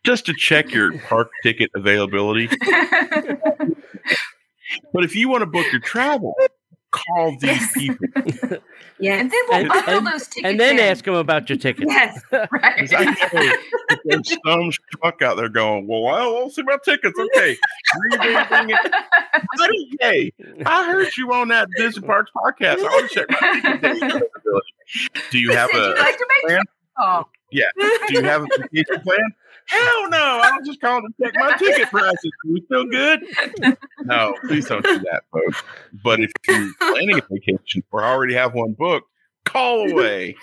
[0.05, 2.49] just to check your park ticket availability.
[4.93, 6.35] But if you want to book your travel,
[6.91, 7.73] call these Yes.
[7.75, 8.07] people.
[8.99, 9.21] Yes.
[9.21, 10.85] and then we'll And- bundle and- those tickets And then in.
[10.87, 11.85] ask them about your tickets.
[11.87, 12.19] Yes.
[12.33, 12.79] right.
[12.79, 13.53] 'Cause I know
[14.07, 17.19] there's some schmuck out there going, well, I won't see my tickets.
[17.19, 17.59] Okay.
[18.49, 18.79] Bring it.
[19.59, 20.33] Buddy, hey,
[20.65, 22.79] I heard you on that Disney Parks podcast.
[22.79, 24.73] I want to check my ticket dates availability.
[25.31, 26.63] Do you have a you'd like to plan?
[26.99, 27.59] Oh, do
[28.15, 29.19] you have a vacation plan?
[29.69, 30.41] Hell no!
[30.45, 32.31] I was just calling to check my ticket prices.
[32.45, 33.25] Are we still good?
[34.05, 35.63] No, please don't do that, folks.
[36.05, 39.09] But if you're planning a vacation or already have one booked,
[39.45, 40.37] call away.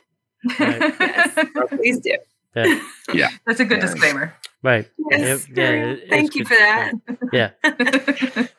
[0.60, 1.48] Yes.
[1.70, 2.18] Please do.
[3.14, 3.30] Yeah.
[3.46, 3.86] That's a good Yeah.
[3.86, 4.34] disclaimer.
[4.64, 4.90] Right.
[5.12, 5.48] Yes.
[5.50, 6.48] Yeah, it- Thank you good.
[6.48, 6.94] for that.
[7.34, 7.50] Yeah.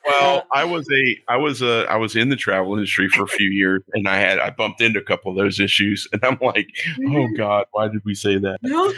[0.05, 3.29] Well, I was a, I was a, I was in the travel industry for a
[3.29, 6.39] few years, and I had, I bumped into a couple of those issues, and I'm
[6.43, 7.37] like, oh mm-hmm.
[7.37, 8.59] God, why did we say that?
[8.63, 8.93] No.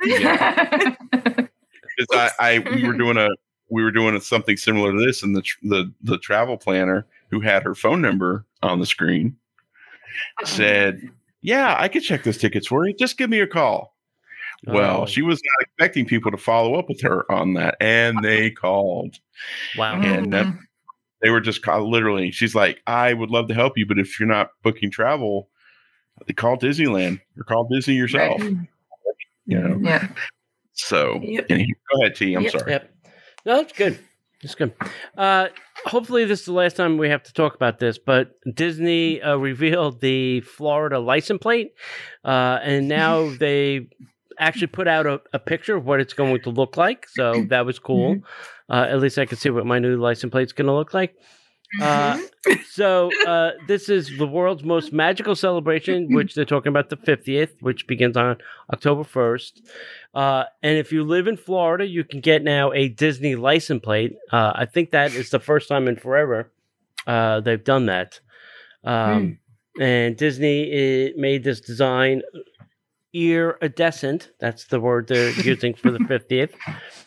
[0.00, 1.48] Because
[2.12, 3.28] I, I, we were doing a,
[3.70, 7.40] we were doing a, something similar to this, and the, the, the travel planner who
[7.40, 9.36] had her phone number on the screen
[10.44, 11.00] said,
[11.40, 12.94] "Yeah, I could check those tickets for you.
[12.94, 13.93] Just give me a call."
[14.66, 15.06] Well, Oh.
[15.06, 19.16] she was not expecting people to follow up with her on that, and they called.
[19.76, 20.00] Wow.
[20.00, 20.58] And that- Mhm.
[21.22, 22.30] They were just call, literally.
[22.32, 25.48] She's like, "I would love to help you, but if you're not booking travel,
[26.26, 28.42] they call Disneyland or call Disney yourself."
[29.46, 29.78] You know.
[29.80, 30.08] yeah.
[30.74, 31.46] So, Yep.
[31.50, 32.34] anyway, go ahead, T.
[32.34, 32.52] I'm Yep.
[32.52, 32.72] sorry.
[32.72, 32.94] Yep.
[33.46, 33.98] No, that's good.
[34.42, 34.72] That's good.
[35.16, 35.48] Uh,
[35.86, 39.36] hopefully, this is the last time we have to talk about this, but Disney uh,
[39.36, 41.72] revealed the Florida license plate,
[42.24, 43.88] uh, and now they
[44.38, 47.08] actually put out a, a picture of what it's going to look like.
[47.08, 48.18] So that was cool.
[48.68, 51.14] Uh, at least I can see what my new license plate's going to look like.
[51.82, 52.18] Uh,
[52.70, 57.50] so uh, this is the world's most magical celebration, which they're talking about the 50th,
[57.60, 58.36] which begins on
[58.72, 59.60] October 1st.
[60.14, 64.14] Uh, and if you live in Florida, you can get now a Disney license plate.
[64.30, 66.52] Uh, I think that is the first time in forever
[67.06, 68.20] uh, they've done that.
[68.84, 69.38] Um,
[69.80, 72.22] And Disney made this design
[73.14, 74.30] iridescent.
[74.40, 76.50] That's the word they're using for the 50th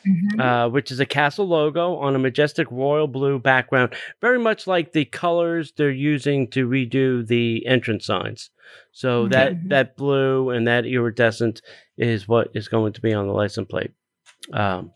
[0.08, 0.40] Mhm.
[0.40, 4.94] uh, which is a castle logo on a majestic royal blue background, very much like
[4.94, 8.50] the colors they're using to redo the entrance signs.
[8.92, 9.70] So that Mhm.
[9.70, 11.62] that blue and that iridescent
[11.98, 13.92] is what is going to be on the license plate.
[14.54, 14.92] Um,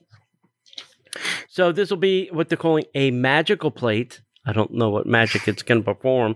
[1.49, 4.21] so this will be what they're calling a magical plate.
[4.45, 6.35] I don't know what magic it's going to perform.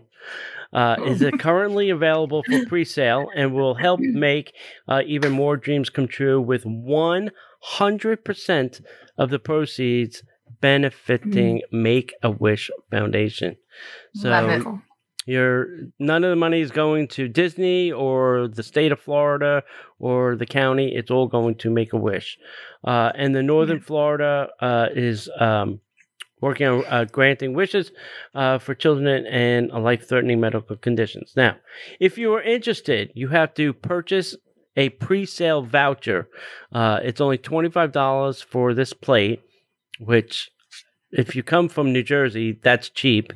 [0.76, 4.54] Uh, is it currently available for pre-sale and will help make
[4.90, 8.82] uh, even more dreams come true with 100%
[9.18, 10.22] of the proceeds
[10.60, 13.56] benefiting Make a Wish Foundation.
[14.14, 14.30] So
[15.26, 19.64] your none of the money is going to Disney or the state of Florida
[19.98, 20.96] or the county.
[20.96, 22.38] It's all going to Make a Wish.
[22.84, 25.80] Uh, and the Northern Florida uh, is um,
[26.46, 27.92] working on uh, granting wishes
[28.36, 31.34] uh, for children and life-threatening medical conditions.
[31.36, 31.58] Now,
[32.00, 34.36] if you are interested, you have to purchase
[34.78, 36.30] a pre-sale voucher.
[36.72, 39.42] Uh, it's only twenty-five dollars for this plate,
[40.00, 40.52] which,
[41.12, 43.34] if you come from New Jersey, that's cheap.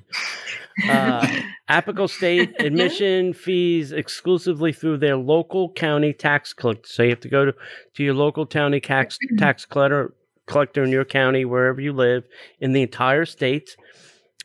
[0.88, 1.26] Uh,
[1.70, 6.88] Apical State admission fees exclusively through their local county tax collector.
[6.88, 7.54] So you have to go to,
[7.96, 10.14] to your local county tax tax collector
[10.50, 12.26] collector in your county, wherever you live,
[12.60, 13.78] in the entire state.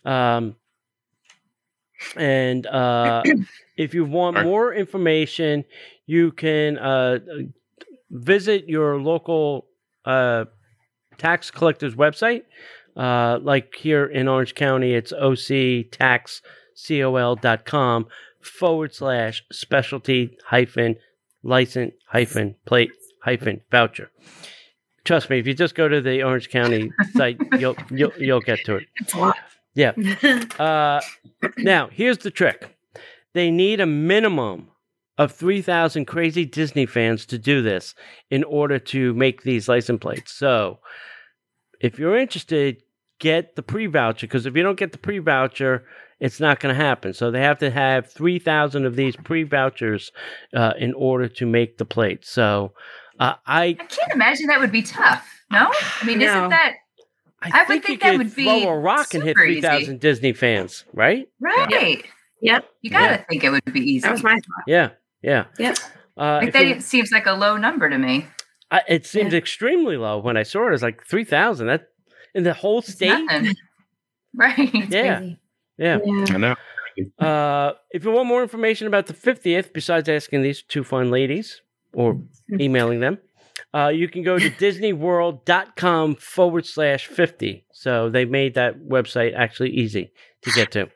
[0.05, 0.55] Um,
[2.17, 3.23] and uh,
[3.77, 5.65] if you want more information,
[6.07, 7.19] you can uh,
[8.11, 9.67] visit your local
[10.05, 10.45] uh,
[11.19, 12.43] tax collector's website.
[12.97, 18.07] Uh, like here in Orange County, it's octaxcol.com
[18.41, 20.95] forward slash specialty hyphen
[21.43, 24.11] license hyphen plate hyphen voucher.
[25.05, 28.65] Trust me, if you just go to the Orange County site, you'll you'll you'll get
[28.65, 28.89] to it.
[28.97, 29.37] It's a lot.
[29.75, 29.93] Yeah.
[30.59, 31.01] Uh,
[31.59, 32.69] now, here's the trick
[33.33, 34.69] they need a minimum
[35.19, 37.95] of 3,000 crazy Disney fans to do this
[38.31, 40.33] in order to make these license plates.
[40.33, 40.79] So,
[41.81, 42.83] if you're interested,
[43.19, 45.85] get the pre voucher because if you don't get the pre voucher,
[46.21, 47.13] it's not going to happen.
[47.13, 50.13] So they have to have 3,000 of these pre vouchers
[50.55, 52.25] uh, in order to make the plate.
[52.25, 52.73] So
[53.21, 55.29] uh, I, I can't imagine that would be tough.
[55.51, 56.27] No, I mean, No.
[56.27, 56.75] isn't that
[57.43, 59.37] I, I would think, think you that could would be throw a rock and hit
[59.37, 59.61] super easy.
[59.61, 61.29] 3,000 Disney fans, right?
[61.41, 62.05] right?
[62.41, 62.65] Yep.
[62.83, 63.25] You gotta Yeah.
[63.29, 64.01] think it would be easy.
[64.01, 64.65] That was my thought.
[64.67, 64.91] Yeah,
[65.23, 65.45] yeah.
[65.59, 65.77] Yep.
[66.17, 68.27] Uh, like that it, seems like a low number to me.
[68.71, 70.69] I, it seems extremely low when I saw it.
[70.69, 71.67] It was like 3,000.
[71.67, 71.89] That
[72.35, 73.09] in the whole It's state.
[73.09, 73.55] nothing.
[74.35, 74.59] right.
[74.75, 75.39] Yeah, Crazy.
[75.79, 75.99] yeah.
[76.05, 76.25] Yeah.
[76.31, 76.57] I know.
[77.19, 81.61] Uh, if you want more information about the 50th, besides asking these two fun ladies
[81.95, 82.21] or
[82.61, 83.19] emailing them,
[83.75, 84.51] uh, you can go to
[85.31, 87.65] disneyworld.com forward slash 50.
[87.73, 90.89] So they made that website actually easy to get to.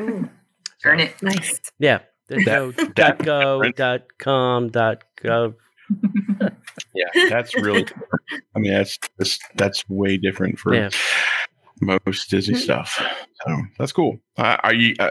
[0.00, 0.28] Ooh,
[0.84, 1.14] Earn it.
[1.22, 1.60] nice.
[1.78, 2.00] Yeah.
[2.28, 5.54] There's That- no that- dot .go, dot .com, dot .gov.
[6.94, 7.86] Yeah, that's really.
[8.54, 10.90] I mean, that's that's, that's way different for Yeah.
[11.80, 13.02] most Disney stuff.
[13.46, 14.18] So that's cool.
[14.36, 14.94] Uh, are you?
[14.98, 15.08] Uh,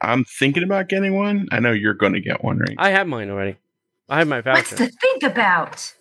[0.00, 1.46] I'm thinking about getting one.
[1.52, 2.74] I know you're going to get one, right?
[2.78, 3.56] I have mine already.
[4.08, 5.94] I have my What's to think about?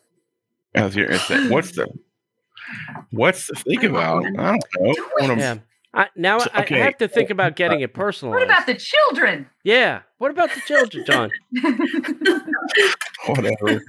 [0.75, 1.87] As you're- it's what's the
[3.11, 4.25] what's to think I about?
[4.25, 4.37] I don't
[4.79, 4.93] know.
[4.93, 5.57] Do I wanna- Yeah.
[5.93, 8.33] I, now So, I- I have to think about getting it personal.
[8.33, 9.49] What about the children?
[9.63, 10.01] yeah.
[10.19, 11.31] What about the children, John?
[13.27, 13.81] Whatever.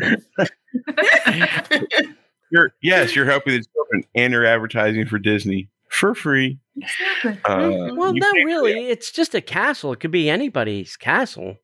[2.51, 6.59] You're yes, you're helping the children, and you're advertising for Disney for free.
[6.77, 7.39] exactly.
[7.45, 8.89] Uh, Well, you not can't- really.
[8.89, 9.93] It's just a castle.
[9.93, 11.57] It could be anybody's castle.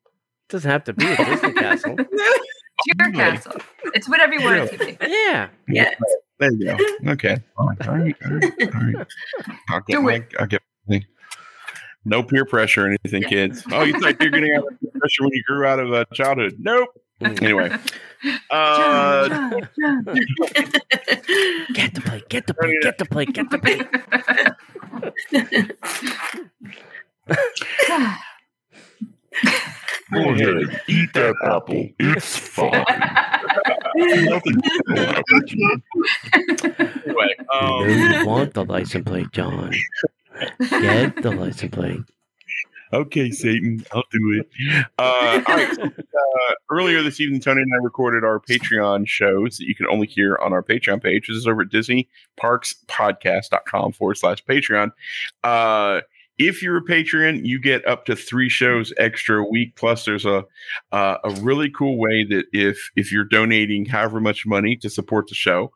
[0.49, 1.97] It doesn't have to be a Disney castle.
[2.87, 3.57] It's your castle.
[3.93, 4.97] It's whatever you want it to be.
[5.03, 5.49] Yeah.
[5.67, 5.95] Yeah.
[6.39, 6.77] There you go.
[7.13, 7.37] Okay.
[7.57, 7.89] All right.
[7.89, 8.17] All right.
[8.25, 8.53] All right.
[8.63, 9.07] All right.
[9.69, 10.33] I'll get Do my, it.
[10.39, 11.05] I'll get my-
[12.05, 13.65] no peer pressure or anything, kids.
[13.73, 16.05] Oh, you thought you're getting out of peer pressure when you grew out of uh,
[16.15, 16.55] childhood?
[16.61, 16.89] Nope.
[17.21, 17.43] Mm.
[17.43, 17.69] Anyway,
[18.51, 20.05] uh, John, John, John.
[21.75, 22.29] Get the plate.
[22.29, 22.81] Get the plate.
[22.81, 23.33] Get the plate.
[23.33, 23.59] Get the
[27.99, 28.23] plate.
[30.13, 31.89] Go ahead, eat that apple.
[31.99, 32.85] It's fine.
[33.97, 34.61] Nothing.
[37.07, 39.73] anyway, um, you want the license plate, John.
[40.71, 42.01] Get the license plate.
[42.93, 44.51] Okay, Satan, I'll do it.
[44.99, 45.75] Uh, all right.
[45.75, 49.87] so, uh, earlier this evening, Tony and I recorded our Patreon shows that you can
[49.89, 51.29] only hear on our Patreon page.
[51.29, 54.93] This is over at DisneyParksPodcast.com forward slash Patreon.
[55.45, 56.01] Uh,
[56.39, 59.77] if you're a patron, you get up to three shows extra a week.
[59.77, 60.45] Plus, there's a
[60.93, 65.29] uh, a really cool way that if if you're donating however much money to support
[65.29, 65.73] the show,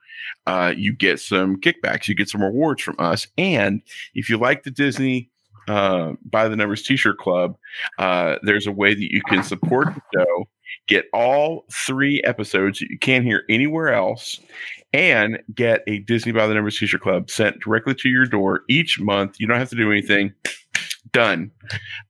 [0.46, 2.08] uh, you get some kickbacks.
[2.08, 3.26] You get some rewards from us.
[3.36, 3.82] And
[4.14, 5.30] if you like the Disney
[5.68, 7.56] uh, by the numbers t-shirt club
[7.98, 10.48] uh, there's a way that you can support the show
[10.88, 14.40] get all three episodes that you can't hear anywhere else
[14.92, 19.00] and get a disney by the numbers t-shirt club sent directly to your door each
[19.00, 19.36] month.
[19.38, 20.32] You don't have to do anything.
[21.12, 21.50] Done.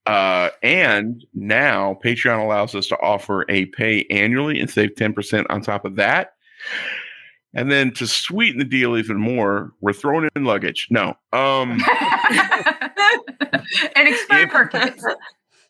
[0.06, 5.60] Uh, and now patreon allows us to offer a pay annually and save 10% on
[5.60, 6.34] top of that.
[7.54, 10.86] And then to sweeten the deal even more we're throwing in luggage.
[10.90, 11.82] No um
[13.96, 14.72] and expired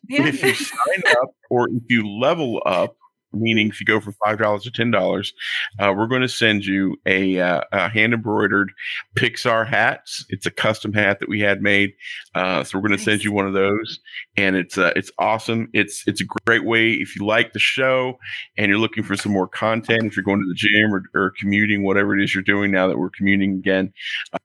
[0.09, 2.95] if you sign up or if you level up,
[3.33, 5.33] meaning if you go from five dollars to ten dollars,
[5.79, 8.71] uh, we're going to send you a, uh, a hand embroidered
[9.15, 10.25] Pixar hats.
[10.29, 11.93] It's a custom hat that we had made,
[12.35, 13.99] uh, so we're going to send you one of those,
[14.37, 15.69] and it's uh, it's awesome.
[15.73, 18.19] It's it's a great way if you like the show
[18.57, 20.05] and you're looking for some more content.
[20.05, 22.87] If you're going to the gym or, or commuting, whatever it is you're doing now
[22.87, 23.93] that we're commuting again,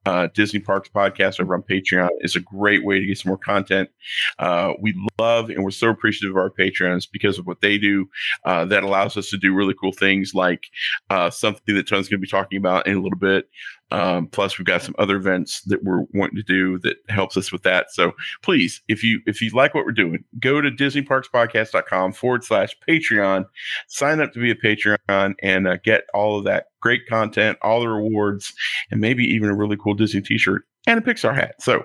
[0.06, 3.38] uh, Disney Parks Podcast over on Patreon is a great way to get some more
[3.38, 3.90] content.
[4.38, 8.08] Uh, we love and we're so appreciative of our patrons because of what they do.
[8.44, 10.66] Uh, that allows us to do really cool things like
[11.10, 13.48] uh, something that Tony's going to be talking about in a little bit.
[13.90, 17.50] Um, plus, we've got some other events that we're wanting to do that helps us
[17.50, 17.90] with that.
[17.90, 18.12] So
[18.42, 23.46] please, if you if you like what we're doing, go to DisneyParksPodcast.com forward slash Patreon,
[23.88, 27.80] sign up to be a Patreon, and uh, get all of that great content, all
[27.80, 28.52] the rewards,
[28.92, 31.56] and maybe even a really cool Disney T-shirt and a Pixar hat.
[31.60, 31.84] So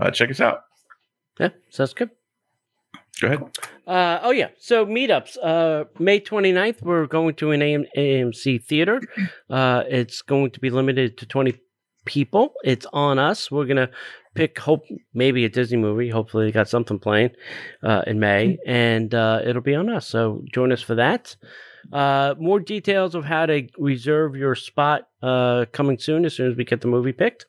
[0.00, 0.62] uh, check us out.
[1.38, 2.10] Yeah, sounds good.
[3.20, 3.42] Go ahead.
[3.86, 4.48] Uh, oh yeah.
[4.58, 5.36] So meetups.
[5.42, 9.00] Uh, May 29th, we're going to an AM- AMC theater.
[9.48, 11.54] Uh, it's going to be limited to 20
[12.04, 12.54] people.
[12.64, 13.50] It's on us.
[13.50, 13.90] We're gonna
[14.34, 16.10] pick hope maybe a Disney movie.
[16.10, 17.30] Hopefully, they got something playing
[17.82, 20.06] uh, in May, and uh, it'll be on us.
[20.06, 21.36] So join us for that.
[21.92, 26.56] Uh, more details of how to reserve your spot uh, coming soon as soon as
[26.56, 27.46] we get the movie picked.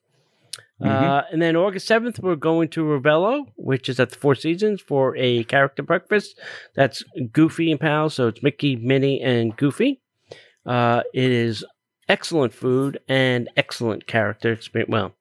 [0.82, 4.82] Uh, and then August 7th, we're going to Ravello, which is at the Four Seasons,
[4.82, 6.39] for a character breakfast.
[6.76, 8.15] That's Goofy and Pals.
[8.15, 10.01] So it's Mickey, Minnie, and Goofy.
[10.65, 11.63] Uh, it is
[12.09, 14.91] excellent food and excellent character experience.
[14.91, 15.13] Well,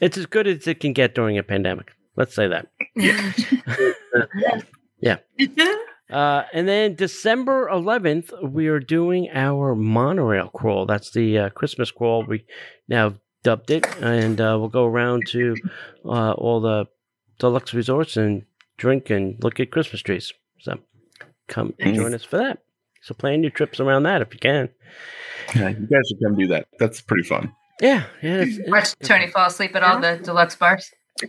[0.00, 1.92] it's as good as it can get during a pandemic.
[2.16, 2.68] Let's say that.
[5.02, 5.16] Yeah.
[6.10, 10.86] Uh, and then December 11th, we are doing our monorail crawl.
[10.86, 12.24] That's the uh, Christmas crawl.
[12.24, 12.44] We
[12.86, 15.56] now dubbed it, and uh, we'll go around to
[16.04, 16.86] uh, all the
[17.38, 18.44] deluxe resorts and
[18.76, 20.32] drink and look at Christmas trees.
[20.60, 20.78] So
[21.48, 22.58] come and join us for that.
[23.02, 24.68] So plan your trips around that if you can.
[25.56, 26.68] Yeah, you guys should come do that.
[26.78, 27.52] That's pretty fun.
[27.80, 28.42] Yeah, yeah.
[28.42, 30.88] It's, Watch it's- Tony fall asleep at all the deluxe bars.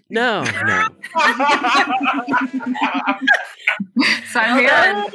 [0.10, 0.88] no, no.
[4.32, 5.12] Sign me up.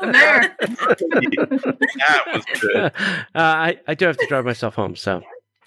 [0.00, 0.56] I'm there.
[0.60, 2.76] that was good.
[2.86, 2.90] uh,
[3.34, 5.22] I, I do have to drive myself home, so.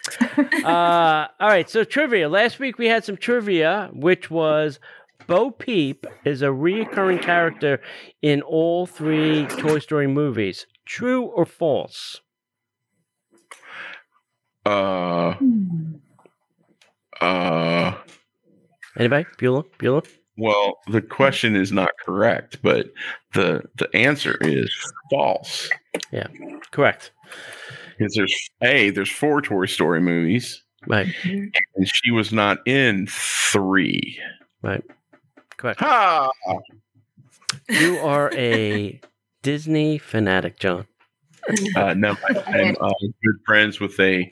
[0.64, 2.30] Uh, all right, so trivia.
[2.30, 4.80] Last week we had some trivia, which was
[5.28, 7.82] Bo Peep is a reoccurring character
[8.22, 10.68] in all three Toy Story movies.
[10.86, 12.22] True or false?
[14.66, 15.36] Uh,
[17.20, 17.94] uh,
[18.98, 19.26] Anybody?
[19.38, 19.64] Beulah?
[19.78, 20.04] Beulah?
[20.38, 22.88] well, the question is not correct, but
[23.34, 24.70] the the answer is
[25.10, 25.70] false.
[26.12, 26.28] Yeah,
[26.72, 27.12] correct.
[28.02, 31.08] Because there's a there's four Toy Story movies, Right.
[31.24, 31.54] and
[31.86, 34.20] she was not in three.
[34.64, 34.84] Right.
[35.58, 35.80] Correct.
[35.82, 36.32] Ha!
[37.70, 39.00] You are a
[39.44, 40.88] Disney fanatic, John.
[41.76, 42.92] Uh, no, I, I'm uh,
[43.24, 44.32] good friends with a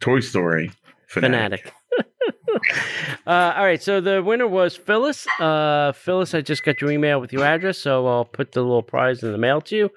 [0.00, 0.72] Toy Story
[1.06, 1.62] fanatic.
[1.62, 1.72] fanatic.
[3.26, 5.26] Uh, all right, so the winner was Phyllis.
[5.38, 8.82] Uh, Phyllis, I just got your email with your address, so I'll put the little
[8.82, 9.90] prize in the mail to you.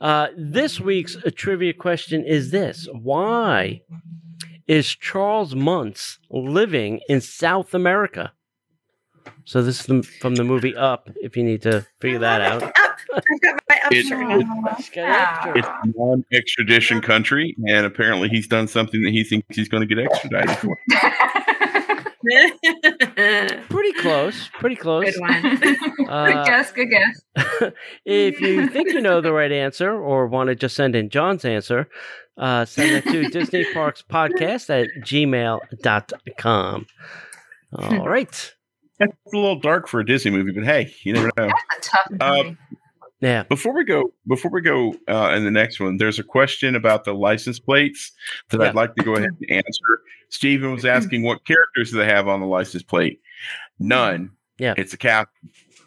[0.00, 3.82] Uh, this week's uh, trivia question is this: Why
[4.66, 8.32] is Charles Muntz living in South America?
[9.44, 11.08] So this is the, from the movie Up.
[11.16, 12.62] If you need to figure that out,
[13.12, 13.24] Up.
[13.32, 14.40] I've got my up It- shirt.
[14.40, 14.46] it-
[14.78, 15.56] Just.
[15.56, 19.92] It's a non-extradition country, and apparently he's done something that he thinks he's going to
[19.94, 20.78] get extradited for.
[23.68, 24.48] pretty close.
[24.58, 25.04] Pretty close.
[25.04, 25.76] Good one.
[26.10, 26.72] Uh, good guess.
[26.72, 27.72] Good guess.
[28.04, 31.44] if you think you know the right answer or want to just send in John's
[31.44, 31.88] answer,
[32.36, 36.86] uh, send it to Disney Parks Podcast at gmail.com.
[37.78, 38.54] All right.
[38.98, 41.46] That's a little dark for a Disney movie, but hey, you never know.
[41.70, 42.56] That's a tough Uh, movie.
[43.20, 43.42] Yeah.
[43.44, 47.04] Before we go, before we go uh, in the next one, there's a question about
[47.04, 48.12] the license plates
[48.48, 48.68] that Yeah.
[48.68, 49.84] I'd like to go ahead and answer.
[50.30, 53.20] Stephen was asking what characters do they have on the license plate?
[53.78, 54.30] None.
[54.58, 54.74] Yeah.
[54.76, 55.28] it's a cap.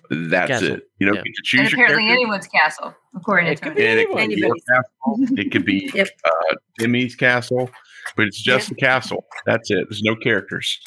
[0.09, 0.73] That's Castle.
[0.75, 0.89] it.
[0.99, 1.21] You don't Yeah.
[1.23, 2.21] get to and choose your apparently character.
[2.21, 5.38] anyone's castle, according It to could be And it could be your castle.
[5.38, 6.07] It could be Yep.
[6.25, 7.71] uh, Demi's castle,
[8.15, 9.25] but it's just a castle.
[9.47, 9.88] That's it.
[9.89, 10.79] There's no characters.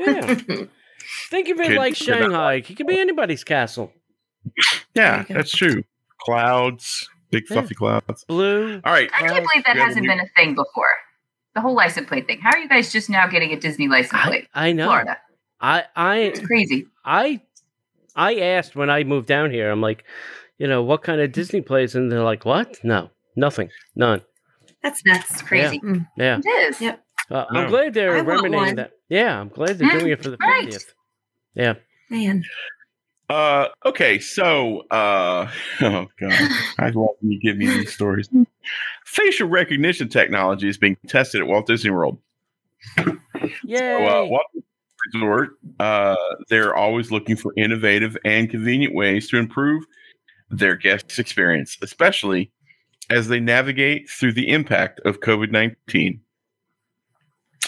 [0.00, 0.34] Yeah.
[1.30, 2.54] Think of it Could- like could not- Shanghai.
[2.54, 3.92] It could be anybody's castle.
[4.94, 5.82] Yeah, that's true.
[6.20, 7.54] Clouds, big Yeah.
[7.60, 8.24] fluffy clouds.
[8.24, 8.80] Blue.
[8.84, 9.10] All right.
[9.14, 10.88] I can't believe that hasn't we- been a thing before.
[11.54, 12.40] The whole license plate thing.
[12.40, 14.48] How are you guys just now getting a Disney license I, plate?
[14.54, 14.86] I know.
[14.86, 15.16] Florida.
[15.60, 16.86] I I It's crazy.
[17.04, 17.40] I
[18.14, 19.70] I asked when I moved down here.
[19.70, 20.04] I'm like,
[20.58, 21.94] you know, what kind of Disney plays?
[21.94, 22.78] And they're like, what?
[22.84, 24.20] No, nothing, none.
[24.82, 25.30] That's nuts.
[25.30, 25.80] It's crazy.
[25.80, 26.06] Mm.
[26.16, 26.38] Yeah.
[26.44, 26.80] It is.
[26.80, 27.02] Yep.
[27.30, 27.60] Uh, No.
[27.60, 28.92] I'm glad they're I want that.
[29.08, 30.68] Yeah, I'm glad they're doing it for the right.
[30.68, 30.92] 50th.
[31.54, 31.74] Yeah.
[32.10, 32.42] Man.
[33.28, 35.50] Uh, okay, so uh,
[35.80, 38.28] oh god, I love when you give me these stories.
[39.04, 42.18] Facial recognition technology is being tested at Walt Disney World.
[43.64, 43.78] Yay.
[43.78, 45.50] So, uh, Walt Disney Resort,
[45.80, 46.14] uh,
[46.48, 49.84] they're always looking for innovative and convenient ways to improve
[50.50, 52.52] their guests' experience, especially
[53.10, 56.20] as they navigate through the impact of COVID nineteen.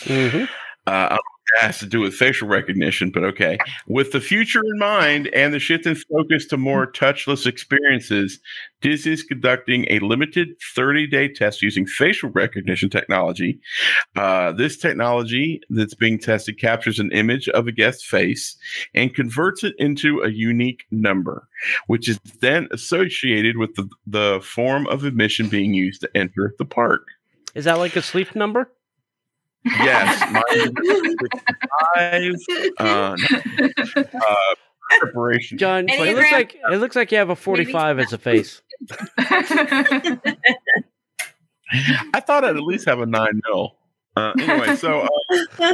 [0.04, 0.48] Mhm.
[0.86, 1.18] Uh,
[1.56, 3.58] Has to do with facial recognition, but okay.
[3.86, 8.38] With the future in mind and the shift in focus to more touchless experiences,
[8.80, 13.58] Disney is conducting a limited 30 day test using facial recognition technology.
[14.14, 18.56] Uh, this technology that's being tested captures an image of a guest's face
[18.94, 21.48] and converts it into a unique number,
[21.86, 26.64] which is then associated with the, the form of admission being used to enter the
[26.64, 27.08] park.
[27.54, 28.70] Is that like a sleep number?
[29.80, 32.46] Yes, mine is.
[32.78, 33.16] Uh,
[33.96, 34.34] uh,
[35.00, 35.58] preparation.
[35.58, 36.14] John, it Enneagram?
[36.14, 38.62] looks like it looks like you have a 45 as a face.
[42.14, 43.76] I thought I'd at least have a nine mil.
[44.16, 45.72] Uh, anyway, so uh,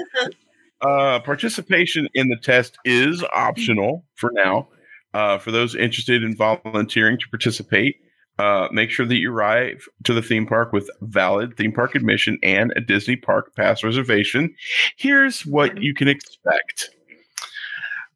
[0.87, 4.69] uh, participation in the test is optional for now.
[5.13, 7.97] Uh, for those interested in volunteering to participate,
[8.39, 12.39] uh, make sure that you arrive to the theme park with valid theme park admission
[12.43, 14.55] and a Disney Park Pass reservation.
[14.97, 16.91] Here's what you can expect.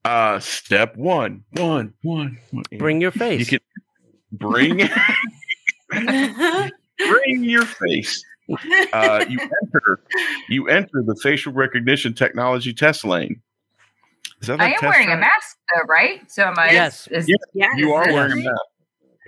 [0.05, 2.65] Uh, step one, one, one, one.
[2.79, 3.41] Bring your face.
[3.41, 3.61] You can
[4.33, 4.79] bring
[5.91, 8.25] bring your face.
[8.93, 10.01] Uh, you enter
[10.49, 13.41] you enter the facial recognition technology test lane.
[14.41, 16.31] Is that I am test wearing a mask though, right?
[16.31, 16.71] So am I?
[16.71, 17.07] Yes.
[17.09, 17.37] is- Yeah.
[17.55, 17.73] Yes.
[17.77, 18.61] You are wearing a mask.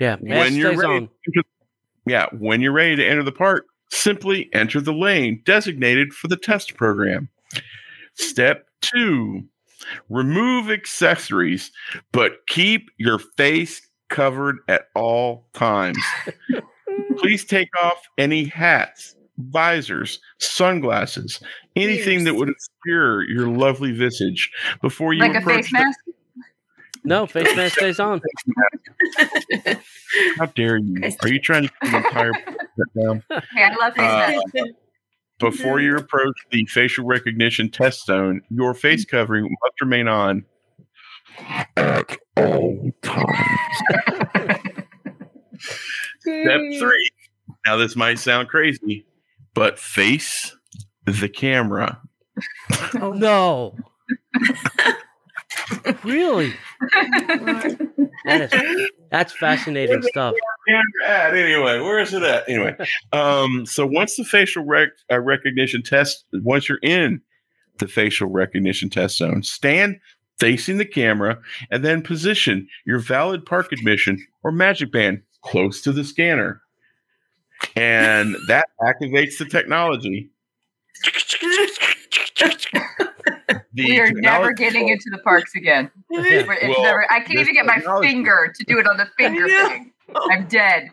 [0.01, 1.09] Yeah, when you're ready, on.
[1.35, 1.43] to-
[2.07, 6.37] yeah, when you're ready to enter the park, simply enter the lane designated for the
[6.37, 7.29] test program.
[8.15, 9.45] Step two:
[10.09, 11.71] remove accessories,
[12.13, 15.99] but keep your face covered at all times.
[17.19, 21.41] Please take off any hats, visors, sunglasses,
[21.77, 24.51] anything that would obscure your lovely visage
[24.83, 25.99] before you like a approach face the- mask.
[27.05, 28.21] No, face mask stays on.
[30.39, 30.97] How dare you?
[31.23, 32.33] Are you trying to keep the entire
[32.99, 33.23] down?
[33.55, 34.71] Hey, I love face Uh, masks.
[35.39, 40.45] Before you approach the facial recognition test zone, your face covering must remain on
[41.77, 43.39] at all times.
[46.21, 47.11] Step three.
[47.67, 49.07] Now, this might sound crazy,
[49.55, 50.55] but face
[51.07, 52.01] the camera.
[53.01, 53.77] Oh, No.
[56.05, 56.55] really?
[58.25, 60.35] That is, that's fascinating stuff.
[60.68, 61.81] Camera at anyway.
[61.81, 62.49] Where is it at?
[62.49, 62.77] Anyway,
[63.12, 67.21] um, so once the facial rec- uh, recognition test, once you're in
[67.79, 69.99] the facial recognition test zone, stand
[70.39, 71.39] facing the camera
[71.71, 76.61] and then position your valid park admission or magic band close to the scanner,
[77.77, 80.31] and that activates the technology.
[83.75, 85.91] The we are never getting into the parks again.
[86.11, 86.23] Yeah.
[86.25, 89.07] It's Well, never, I can't even get my technology- finger to do it on the
[89.16, 89.68] finger know.
[89.68, 89.93] thing.
[90.33, 90.91] I'm dead.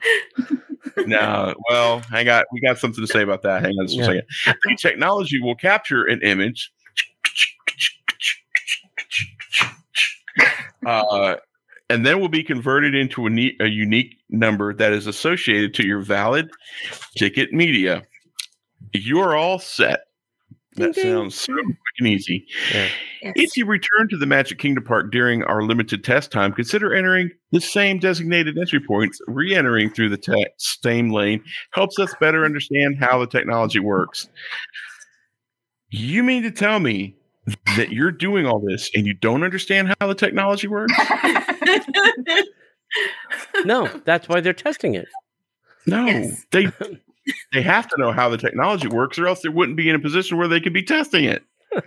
[1.07, 3.63] no, well, I got we got something to say about that.
[3.63, 4.23] Hang on just a second.
[4.45, 6.71] The technology will capture an image.
[10.85, 11.35] Uh,
[11.89, 15.85] and then will be converted into a, ne- a unique number that is associated to
[15.85, 16.49] your valid
[17.17, 18.03] ticket media.
[18.93, 20.06] You're all set.
[20.77, 21.13] That Ding, ding.
[21.13, 21.63] sounds so mm.
[21.63, 22.45] quick and easy.
[22.73, 22.87] Yeah.
[23.35, 27.31] If you return to the Magic Kingdom Park during our limited test time, consider entering
[27.51, 29.19] the same designated entry points.
[29.27, 34.27] Re entering through the te- same lane helps us better understand how the technology works.
[35.89, 37.15] You mean to tell me
[37.75, 40.93] that you're doing all this and you don't understand how the technology works?
[43.65, 45.07] No, that's why they're testing it.
[45.85, 46.45] No, Yes.
[46.51, 46.67] they
[47.53, 49.99] they have to know how the technology works, or else they wouldn't be in a
[49.99, 51.43] position where they could be testing it.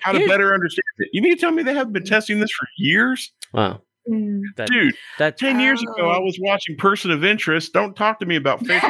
[0.00, 1.08] How to better understand it?
[1.12, 3.82] You mean to tell me they haven't been testing this for years, Wow.
[4.08, 4.40] Mm.
[4.56, 4.94] That, dude?
[5.18, 6.22] that's 10 years ago, I Oh.
[6.22, 7.70] was watching Person of Interest.
[7.74, 8.88] Don't talk to me about facial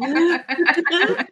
[0.00, 0.40] recognition.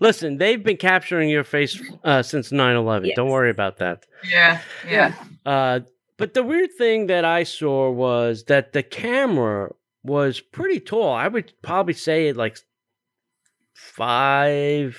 [0.01, 3.11] Listen, they've been capturing your face uh, since 9 11.
[3.17, 4.05] Don't worry about that.
[4.31, 5.15] yeah, yeah.
[5.45, 5.81] Uh,
[6.19, 9.73] but the weird thing that I saw was that the camera
[10.05, 11.13] was pretty tall.
[11.13, 12.59] I would probably say like
[13.97, 14.97] five,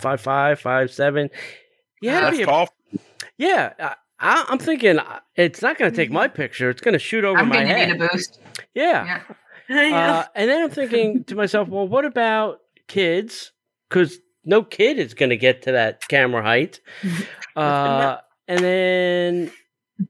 [0.00, 1.30] five, five, five, seven.
[2.02, 2.68] Yeah, That's tall.
[3.38, 3.72] yeah.
[3.78, 6.70] I, I, I'm thinking uh, it's not going to take my picture.
[6.70, 7.88] It's going to shoot over I'm my going to head.
[7.98, 8.40] need a boost.
[8.74, 9.04] yeah.
[9.04, 9.20] Yeah.
[9.66, 13.50] Uh, and then I'm thinking to myself, well, what about kids?
[13.88, 16.80] Because no kid is going to get to that camera height.
[17.56, 18.18] Uh,
[18.48, 19.52] and then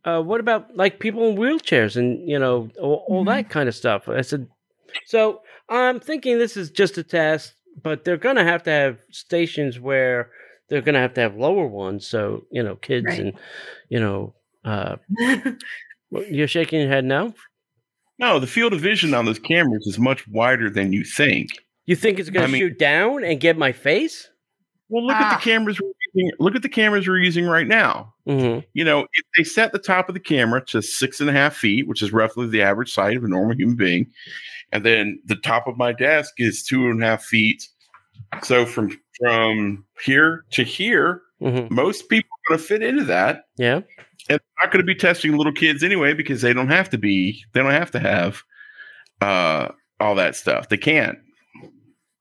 [0.07, 3.75] uh, what about like people in wheelchairs and you know all, all that kind of
[3.75, 4.09] stuff?
[4.09, 4.49] I said,
[5.05, 7.53] so I'm thinking this is just a test,
[7.83, 10.31] but they're going to have to have stations where
[10.69, 13.19] they're going to have to have lower ones, so you know kids Right.
[13.21, 13.33] and
[13.89, 14.35] you know.
[14.65, 14.97] Uh,
[16.31, 17.35] you're shaking your head no.
[18.19, 21.51] No, the field of vision on those cameras is much wider than you think.
[21.87, 24.31] You think it's going I to mean- shoot down and get my face?
[24.89, 25.37] Well, look at Ah.
[25.39, 26.33] the cameras we're using.
[26.39, 28.15] Look at the cameras we're using right now.
[28.29, 28.61] Mm-hmm.
[28.75, 31.57] You know, if they set the top of the camera to six and a half
[31.57, 34.07] feet, which is roughly the average height of a normal human being,
[34.73, 37.67] and then the top of my desk is two and a half feet.
[38.43, 41.75] So from from here to here, Mm-hmm.
[41.75, 43.43] most people are going to fit into that.
[43.57, 43.75] Yeah.
[43.77, 43.85] and
[44.29, 47.45] they're not going to be testing little kids anyway because they don't have to be
[47.53, 48.43] they don't have to have
[49.21, 49.69] uh
[50.01, 51.19] all that stuff they can't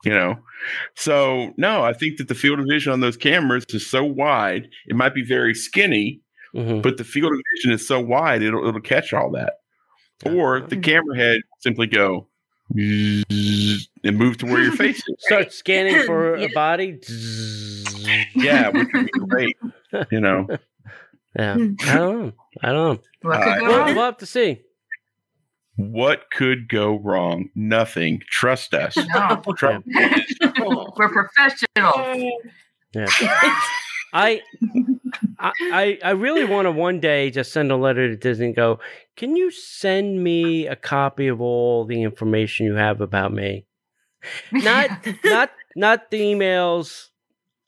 [0.03, 0.35] you know
[0.95, 4.67] so no i think that the field of vision on those cameras is so wide
[4.87, 6.19] it might be very skinny
[6.55, 6.81] Mm-hmm.
[6.81, 9.53] but the field of vision is so wide it'll, it'll catch all that
[10.23, 12.27] or the camera head simply go
[12.75, 16.99] and move to where your face is Start scanning for a body.
[18.35, 19.57] yeah which would be great
[20.11, 20.45] you know
[21.35, 21.53] Yeah.
[21.53, 22.31] I don't know.
[22.61, 23.31] I don't know.
[23.31, 24.61] Uh, We'll, we'll have to see.
[25.75, 29.41] What could go wrong nothing trust us No.
[29.57, 29.85] Trust
[30.97, 32.31] We're professionals.
[32.93, 33.05] Yeah.
[34.15, 34.41] I,
[35.39, 38.55] I, I- I really want to one day just send a letter to Disney and
[38.55, 38.79] go,
[39.17, 43.65] can you send me a copy of all the information you have about me?
[44.51, 44.89] Not,
[45.25, 47.07] not, not the emails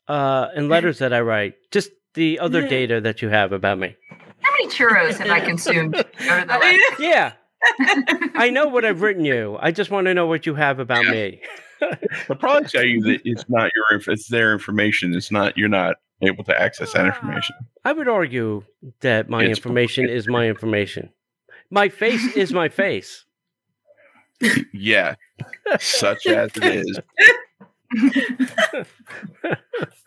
[0.08, 3.94] uh, and letters that I write, just the other data that you have about me.
[4.40, 7.00] How many churros have I consumed over the last?
[7.00, 7.32] Yeah.
[8.34, 9.56] I know what I've written you.
[9.60, 11.10] I just want to know what you have about Yeah.
[11.10, 11.40] me.
[11.80, 15.14] They'll probably tell you that it's not your, it's their information.
[15.14, 17.08] It's not, you're not able to access that ah.
[17.08, 17.56] information.
[17.84, 18.64] I would argue
[19.00, 21.10] that my It's- information is my information.
[21.70, 23.24] My face is my face.
[24.72, 25.14] Yeah,
[25.80, 27.00] such as it is.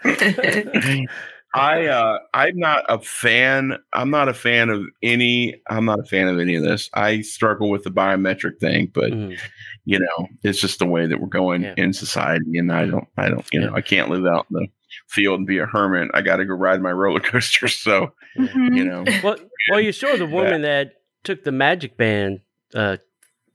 [1.56, 3.78] I uh I'm not a fan.
[3.94, 5.62] I'm not a fan of any.
[5.70, 6.90] I'm not a fan of any of this.
[6.94, 9.40] I struggle with the biometric thing, but Mm.
[9.86, 11.74] you know, it's just the way that we're going Yeah.
[11.78, 13.08] in society, and I don't.
[13.18, 13.46] I don't.
[13.52, 14.68] You know, I can't live out in the
[15.08, 16.12] field and be a hermit.
[16.14, 17.68] I got to go ride my roller coaster.
[17.68, 18.74] So Mm-hmm.
[18.76, 19.38] you know, Well,
[19.72, 20.94] well, you saw the woman that
[21.24, 22.42] took the Magic Band
[22.76, 22.98] uh,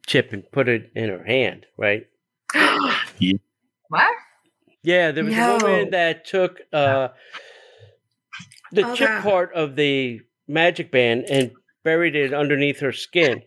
[0.06, 2.06] chip and put it in her hand, right?
[3.88, 4.08] What?
[4.82, 7.08] Yeah, there was a woman that took uh,
[8.74, 9.22] the Oh, chip God.
[9.22, 11.50] part of the Magic Band and
[11.84, 13.42] buried it underneath her skin,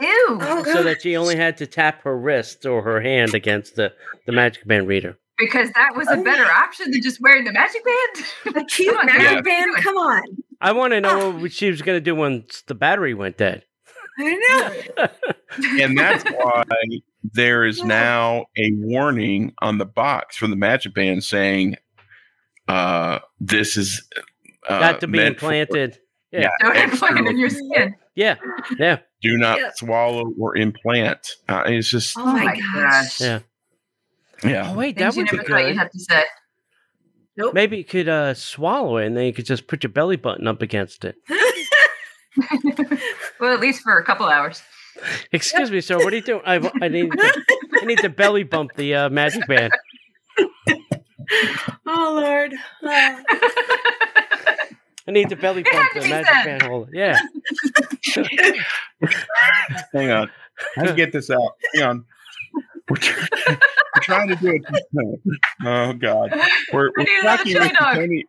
[0.00, 0.26] Ew.
[0.40, 3.92] Oh, so that she only had to tap her wrist or her hand against the
[4.26, 5.18] the Magic Band reader.
[5.38, 8.56] Because that was a Oh, better my- option than just wearing the magic band.
[8.56, 9.40] A cute Come on, magic Yeah.
[9.40, 9.74] band.
[9.82, 10.22] Come on.
[10.60, 11.38] I want to know Ah.
[11.38, 13.64] what she was going to do once the battery went dead.
[14.18, 15.06] I know.
[15.82, 16.64] and that's why
[17.22, 17.84] there is Yeah.
[17.86, 21.76] now a warning on the box from the Magic Band saying,
[22.68, 24.06] uh, "This is
[24.68, 25.98] uh, Got to be meant for- implanted.
[26.32, 27.94] yeah, Don't implant in your skin.
[28.14, 28.36] Yeah,
[28.78, 29.70] yeah, do not Yeah.
[29.74, 31.26] swallow or implant.
[31.48, 33.20] Uh, it's just Oh my gosh.
[33.20, 33.38] yeah.
[34.44, 34.70] yeah.
[34.70, 35.78] Oh wait, Things that you would be never thought you'd good.
[35.78, 36.24] have to say.
[37.36, 37.54] Nope.
[37.54, 40.46] Maybe you could uh, swallow it, and then you could just put your belly button
[40.46, 41.14] up against it.
[43.40, 44.62] well, at least for a couple hours.
[45.32, 45.96] Excuse me, sir.
[45.96, 46.42] What are you doing?
[46.44, 47.42] I, I need to,
[47.80, 49.72] I need to belly bump the uh, magic band.
[51.86, 52.52] oh Lord.
[52.82, 53.22] Oh.
[55.10, 56.44] I need to belly It bump had to the magic said.
[56.44, 56.90] band holder.
[56.94, 57.18] Yeah.
[59.92, 60.30] Hang on,
[60.78, 61.56] I can get this out.
[61.74, 62.04] Hang on.
[62.88, 64.64] We're, try- we're trying to do it.
[65.64, 66.32] Oh God,
[66.72, 67.94] we're, we're tracking chili Mr.
[67.94, 68.24] Tony.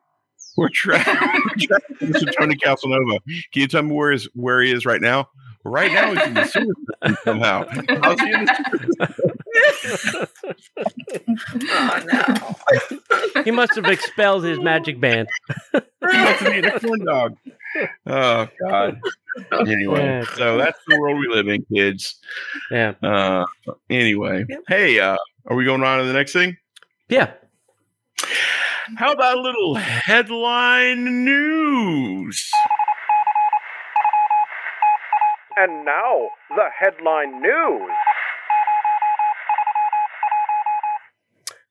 [0.58, 2.34] We're, tra- we're tracking Mr.
[2.36, 3.20] Tony Casanova.
[3.26, 5.30] Can you tell me where is where he is right now?
[5.64, 6.74] Right now, he's in the sewer
[7.04, 7.66] system somehow.
[9.54, 10.30] How's
[11.06, 11.20] he
[11.70, 12.00] oh
[13.34, 13.44] no.
[13.44, 15.28] He must have expelled his magic band.
[15.74, 17.38] He must be a corn dog.
[18.08, 19.00] Oh God.
[19.54, 20.24] Anyway, Yeah.
[20.36, 22.20] so that's the world we live in, kids.
[22.72, 22.94] Yeah.
[23.04, 23.46] Uh,
[23.90, 24.60] anyway, Yep.
[24.68, 26.58] hey, uh, are we going on to the next thing?
[27.08, 27.32] Yeah.
[28.98, 32.50] How about a little headline news?
[35.58, 37.92] And now, the headline news.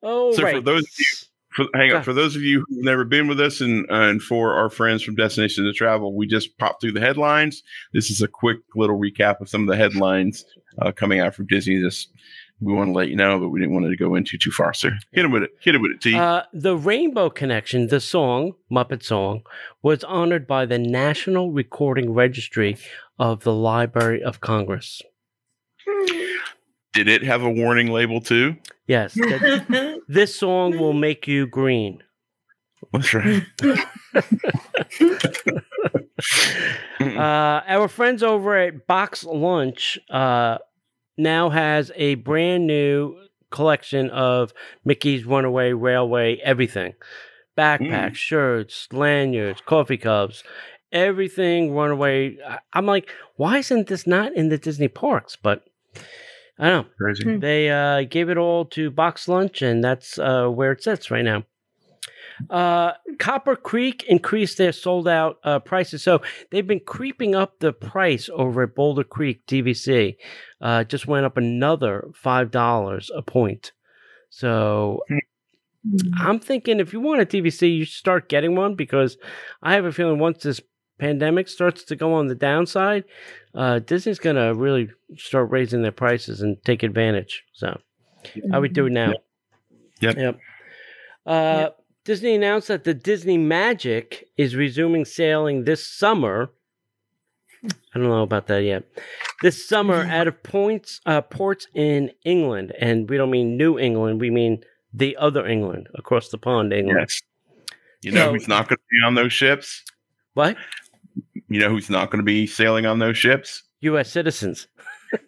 [0.03, 3.27] Oh, So for those of For, hang on, for those of you who've never been
[3.27, 6.93] with us, and and for our friends from Destination to Travel, we just popped through
[6.93, 7.63] the headlines.
[7.93, 10.45] This is a quick little recap of some of the headlines
[10.81, 11.81] uh, coming out from Disney.
[11.81, 12.09] Just
[12.61, 14.73] we want to let you know, but we didn't want to go into too far.
[14.75, 15.51] So hit it with it.
[15.61, 16.15] Hit it with it, T.
[16.15, 19.43] Uh, the Rainbow Connection, the song, Muppet Song,
[19.83, 22.77] was honored by the National Recording Registry
[23.19, 25.03] of the Library of Congress.
[26.93, 28.57] Did it have a warning label too?
[28.87, 32.03] Yes, that- this song will make you green.
[32.93, 33.43] That's right.
[37.01, 40.59] Uh, our friends over at Box Lunch uh,
[41.17, 43.17] now has a brand new
[43.51, 44.53] collection of
[44.85, 46.95] Mickey's Runaway Railway everything
[47.57, 50.43] backpacks, shirts, lanyards, coffee cups,
[50.93, 52.37] everything Runaway.
[52.73, 55.37] I'm like, why isn't this not in the Disney parks?
[55.37, 55.65] But
[56.61, 56.93] I don't know.
[56.99, 57.37] Crazy.
[57.39, 61.25] They uh, gave it all to Box Lunch, and that's uh, where it sits right
[61.25, 61.45] now.
[62.49, 66.03] Uh, Copper Creek increased their sold out uh, prices.
[66.03, 70.17] So they've been creeping up the price over at Boulder Creek DVC.
[70.61, 73.73] Uh, just went up another $5 a point.
[74.31, 75.01] So
[76.19, 79.17] I'm thinking if you want a DVC, you should start getting one because
[79.63, 80.61] I have a feeling once this
[81.01, 83.05] pandemic starts to go on the downside,
[83.55, 87.43] uh, Disney's going to really start raising their prices and take advantage.
[87.55, 87.81] So
[88.53, 89.15] I would do it now.
[90.01, 90.17] Yep.
[90.17, 90.39] Yep.
[91.27, 91.69] Uh,
[92.05, 96.51] Disney announced that the Disney Magic is resuming sailing this summer.
[97.65, 98.85] I don't know about that yet.
[99.43, 104.21] This summer, out of points uh, ports in England, and we don't mean New England,
[104.21, 104.63] we mean
[104.95, 107.01] the other England across the pond, England.
[107.01, 107.21] Yes.
[108.03, 109.85] You know So- who's not going to be on those ships?
[110.35, 110.57] What?
[111.51, 113.65] You know who's not going to be sailing on those ships?
[113.81, 114.11] U.S.
[114.11, 114.69] citizens.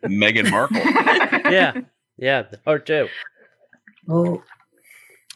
[0.05, 0.81] Meghan Markle.
[1.53, 1.75] Yeah,
[2.17, 3.09] yeah, her too.
[4.09, 4.43] Oh,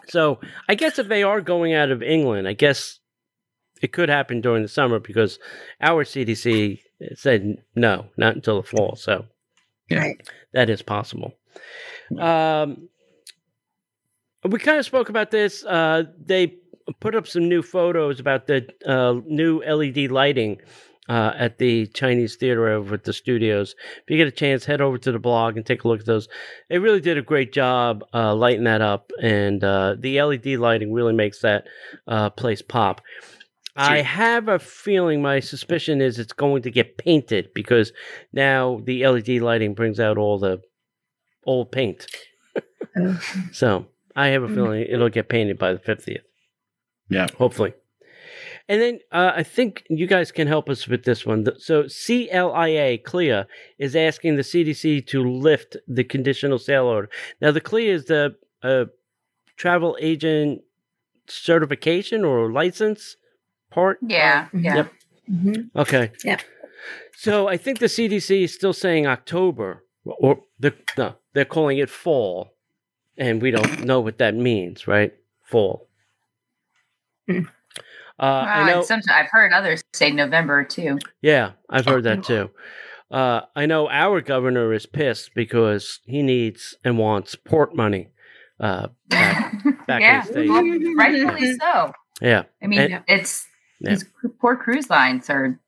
[0.09, 3.01] So I guess if they are going out of England, I guess
[3.83, 5.39] it could happen during the summer because
[5.83, 6.79] our CDC
[7.17, 8.97] said no, not until the fall.
[8.97, 9.27] So
[9.91, 10.13] Yeah.
[10.55, 11.35] That is possible.
[12.19, 12.89] Um,
[14.45, 15.65] we kind of spoke about this.
[15.65, 16.55] Uh, they
[17.01, 20.59] put up some new photos about the uh, new LED lighting
[21.09, 23.75] uh, at the Chinese theater over at the studios.
[24.03, 26.07] If you get a chance, head over to the blog and take a look at
[26.07, 26.29] those.
[26.69, 30.93] They really did a great job uh, lighting that up, and uh, the LED lighting
[30.93, 31.67] really makes that
[32.09, 33.01] uh, place pop.
[33.79, 37.93] I have a feeling, my suspicion is it's going to get painted because
[38.33, 40.63] now the LED lighting brings out all the
[41.45, 42.07] old paint.
[43.53, 44.55] So I have a Mm.
[44.55, 46.23] feeling it'll get painted by the 50th.
[47.09, 47.27] Yeah.
[47.39, 47.75] Hopefully.
[48.69, 51.47] And then uh, I think you guys can help us with this one.
[51.59, 53.47] So CLIA, CLIA,
[53.79, 57.09] is asking the CDC to lift the conditional sail order.
[57.41, 58.87] Now, the CLIA is the uh,
[59.57, 60.63] travel agent
[61.29, 63.17] certification or license
[63.71, 63.99] part.
[64.03, 64.77] Yeah, yeah.
[64.77, 64.93] Yep.
[65.31, 65.71] Mhm.
[65.77, 66.13] Okay.
[66.25, 66.41] Yep.
[67.17, 71.91] So I think the CDC is still saying October, or the no, they're calling it
[71.91, 72.53] fall,
[73.17, 75.13] and we don't know what that means, right?
[75.43, 75.89] Fall.
[77.29, 77.43] Uh,
[78.23, 78.83] I know.
[78.83, 80.99] Sometimes I've heard others say November too.
[81.21, 82.51] Yeah, I've heard that too.
[83.11, 88.09] Uh, I know our governor is pissed because he needs and wants port money.
[88.59, 90.51] Uh, back, back yeah, in the States.
[90.51, 91.93] well, rightfully so.
[92.23, 93.47] Yeah, I mean, And- it's
[93.81, 93.91] Yeah.
[93.91, 94.05] these
[94.41, 95.61] poor cruise lines are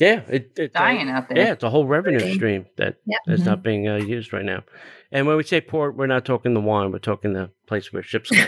[0.00, 1.38] yeah, it, it's a- dying out there.
[1.38, 3.20] Yeah, it's a whole revenue stream that Yep.
[3.28, 4.64] is not being uh, used right now.
[5.12, 8.02] And when we say port, we're not talking the wine; we're talking the place where
[8.02, 8.44] ships go.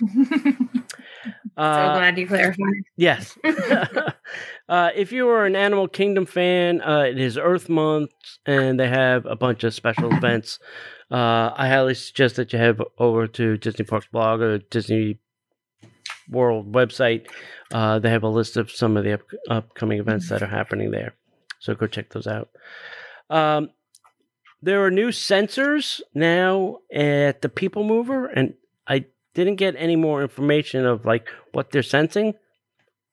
[1.56, 2.82] so Uh, glad you clarified.
[2.96, 3.38] yes.
[4.68, 8.10] uh, if you are an Animal Kingdom fan, uh, it is Earth Month,
[8.44, 10.58] and they have a bunch of special events.
[11.10, 15.18] Uh, I highly suggest that you head over to Disney Parks blog or Disney
[16.28, 17.26] World website.
[17.72, 20.90] Uh, they have a list of some of the up- upcoming events that are happening
[20.90, 21.14] there.
[21.60, 22.48] So go check those out.
[23.30, 23.70] Um,
[24.62, 28.54] there are new sensors now at the People Mover, and
[28.88, 29.04] I
[29.36, 32.34] didn't get any more information of like what they're sensing,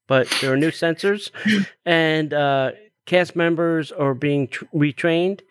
[0.07, 1.29] but there are new sensors,
[1.85, 2.71] and uh,
[3.05, 5.41] cast members are being tr- retrained.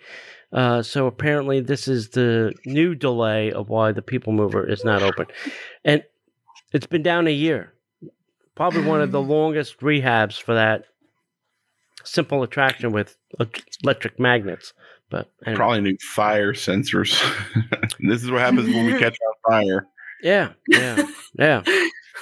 [0.53, 5.03] Uh, so apparently, this is the new delay of why the People Mover is not
[5.03, 5.27] open,
[5.85, 6.03] and
[6.73, 7.73] it's been down a year.
[8.55, 10.85] Probably one of the longest rehabs for that
[12.05, 13.17] simple attraction with
[13.85, 14.73] electric magnets.
[15.11, 15.57] But anyway.
[15.57, 17.13] Probably new fire sensors.
[18.01, 19.17] this is what happens when we catch
[19.47, 19.87] on fire.
[20.23, 21.07] Yeah, yeah,
[21.39, 21.63] yeah.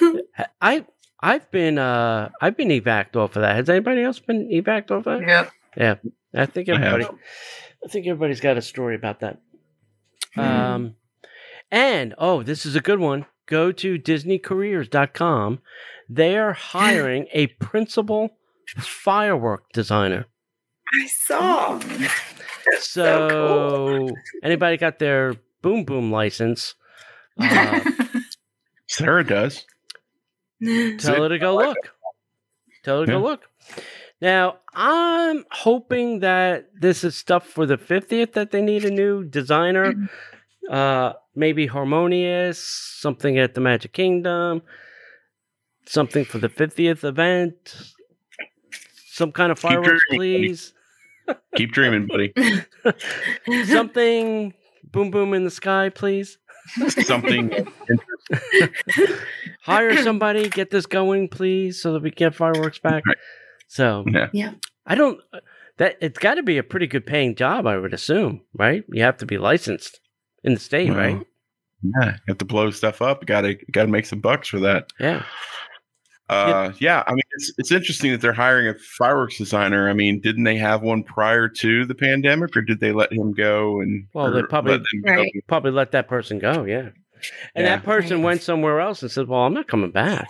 [0.61, 0.85] I
[1.19, 3.55] I've been uh I've been evac off of that.
[3.55, 5.51] Has anybody else been evac off of that?
[5.77, 5.95] yeah.
[6.33, 7.05] I think I everybody.
[7.83, 9.39] I think everybody's got a story about that.
[10.37, 10.95] Um,
[11.71, 13.25] and oh, this is a good one.
[13.47, 15.59] Go to DisneyCareers.com.
[16.09, 18.37] They are hiring a principal
[18.77, 20.27] firework designer.
[20.93, 21.79] I saw.
[22.79, 24.09] So,
[24.43, 26.75] anybody got their boom boom license?
[27.39, 27.79] Uh,
[28.87, 29.65] Sarah does.
[30.99, 31.77] tell her to go look.
[32.83, 33.43] Tell her to go look.
[34.21, 39.23] Now, I'm hoping that this is stuff for the 50th that they need a new
[39.23, 39.93] designer.
[40.69, 44.61] Uh, maybe Harmonious, something at the Magic Kingdom,
[45.85, 47.75] something for the 50th event,
[49.07, 50.17] some kind of fireworks, buddy.
[50.17, 50.73] please.
[51.55, 52.33] Keep dreaming, buddy.
[53.65, 54.53] something
[54.91, 56.37] boom boom in the sky, please.
[57.03, 57.67] Something.
[59.63, 63.03] Hire somebody, get this going, please, so that we get fireworks back.
[63.05, 63.17] Right.
[63.67, 64.53] So Yeah.
[64.85, 65.19] I don't.
[65.33, 65.39] Uh,
[65.77, 68.83] that it's got to be a pretty good paying job, I would assume, right?
[68.91, 69.99] You have to be licensed
[70.43, 71.27] in the state, Well, right?
[71.83, 73.25] Yeah, you have to blow stuff up.
[73.25, 74.91] Got to got to make some bucks for that.
[74.99, 75.23] Yeah.
[76.31, 79.89] Uh, yeah, I mean, it's it's interesting that they're hiring a fireworks designer.
[79.89, 83.33] I mean, didn't they have one prior to the pandemic, or did they let him
[83.33, 83.81] go?
[83.81, 85.17] And Well, they probably- let?
[85.17, 85.31] Right.
[85.47, 86.63] Probably let that person go.
[86.63, 86.89] Yeah.
[87.53, 87.75] And Yeah.
[87.75, 88.23] that person Right.
[88.25, 90.27] went somewhere else and said, "Well, I'm not coming back."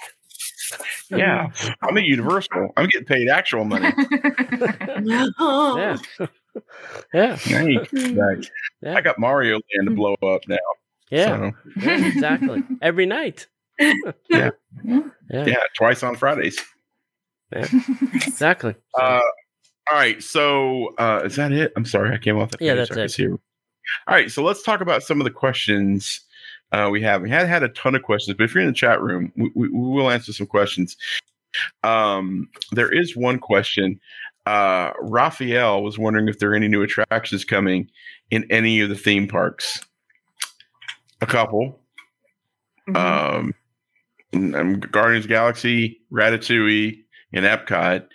[1.09, 1.49] Yeah,
[1.83, 2.73] I'm at Universal.
[2.77, 3.91] I'm getting paid actual money.
[5.03, 5.27] Yeah.
[7.13, 7.37] yeah.
[7.47, 8.37] I, ain't coming back.
[8.81, 8.95] Yeah.
[8.95, 10.57] I got Mario Land to blow up now.
[11.09, 11.25] Yeah.
[11.37, 12.63] so, yeah, exactly.
[12.81, 13.47] Every night.
[13.79, 14.51] Yeah.
[14.83, 15.01] Yeah.
[15.29, 16.59] yeah, twice on Fridays.
[17.51, 17.67] Yeah.
[18.13, 18.75] Exactly.
[18.99, 19.19] Uh,
[19.91, 20.21] all right.
[20.23, 21.73] So uh, is that it?
[21.75, 22.61] I'm sorry, I came off that.
[22.61, 22.89] Yeah, page.
[22.89, 23.11] that's I it.
[23.11, 23.37] see All
[24.09, 24.31] right.
[24.31, 26.21] So let's talk about some of the questions
[26.71, 27.21] uh, we have.
[27.21, 29.51] We had had a ton of questions, but if you're in the chat room, we,
[29.55, 30.95] we, we will answer some questions.
[31.83, 33.99] Um, there is one question.
[34.45, 37.89] Uh, Raphael was wondering if there are any new attractions coming
[38.31, 39.81] in any of the theme parks.
[41.21, 41.79] A couple.
[42.89, 42.95] Mhm.
[42.97, 43.53] Um,
[44.33, 47.03] um, Guardians of the Galaxy, Ratatouille,
[47.33, 48.07] and Epcot.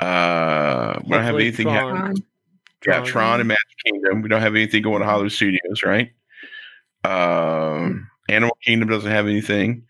[0.00, 1.66] Uh, we don't have Hopefully anything.
[1.66, 1.96] Tron.
[2.02, 2.14] Um,
[2.86, 3.04] Yeah, Tron.
[3.06, 4.22] Tron and Magic Kingdom.
[4.22, 6.10] We don't have anything going to Hollywood Studios, right?
[7.04, 9.84] Um, Animal Kingdom doesn't have anything.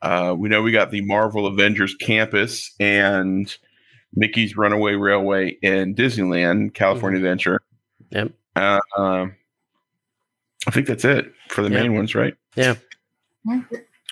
[0.00, 3.56] Uh, we know we got the Marvel Avengers campus and
[4.14, 7.60] Mickey's Runaway Railway in Disneyland, California Adventure.
[8.10, 8.30] Yep.
[8.54, 9.34] Uh, um,
[10.66, 11.82] I think that's it for the Yeah.
[11.82, 12.34] main ones, right?
[12.54, 12.76] Yeah.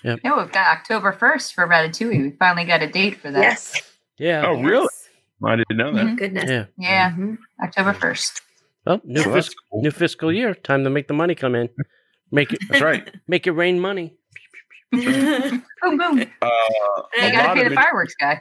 [0.03, 2.21] No, we've got October 1st for Ratatouille.
[2.21, 3.41] We finally got a date for that.
[3.41, 3.81] yes.
[4.17, 4.43] Yeah.
[4.47, 4.83] Oh, really?
[4.91, 5.09] Yes.
[5.43, 6.05] I didn't know that.
[6.05, 6.17] Mhm.
[6.17, 6.49] Goodness.
[6.49, 6.65] Yeah.
[6.77, 7.37] Yeah, Mhm.
[7.63, 8.41] October 1st.
[8.85, 9.81] Well, new So that's fiscal cool.
[9.83, 10.53] new fiscal year.
[10.55, 11.69] Time to make the money come in.
[12.31, 13.13] Make it That's right.
[13.27, 14.15] make it rain money.
[14.91, 16.21] Boom, boom.
[16.41, 16.49] Uh,
[17.17, 18.39] You got to pay the it- fireworks guy.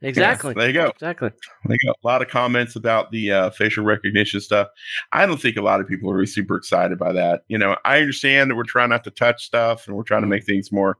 [0.00, 0.54] Exactly.
[0.54, 0.86] there you go.
[0.88, 1.30] Exactly.
[1.64, 1.94] There you go.
[2.02, 4.68] A lot of comments about the uh, facial recognition stuff.
[5.12, 7.42] I don't think a lot of people are really super excited by that.
[7.48, 10.28] You know, I understand that we're trying not to touch stuff and we're trying to
[10.28, 10.98] make things more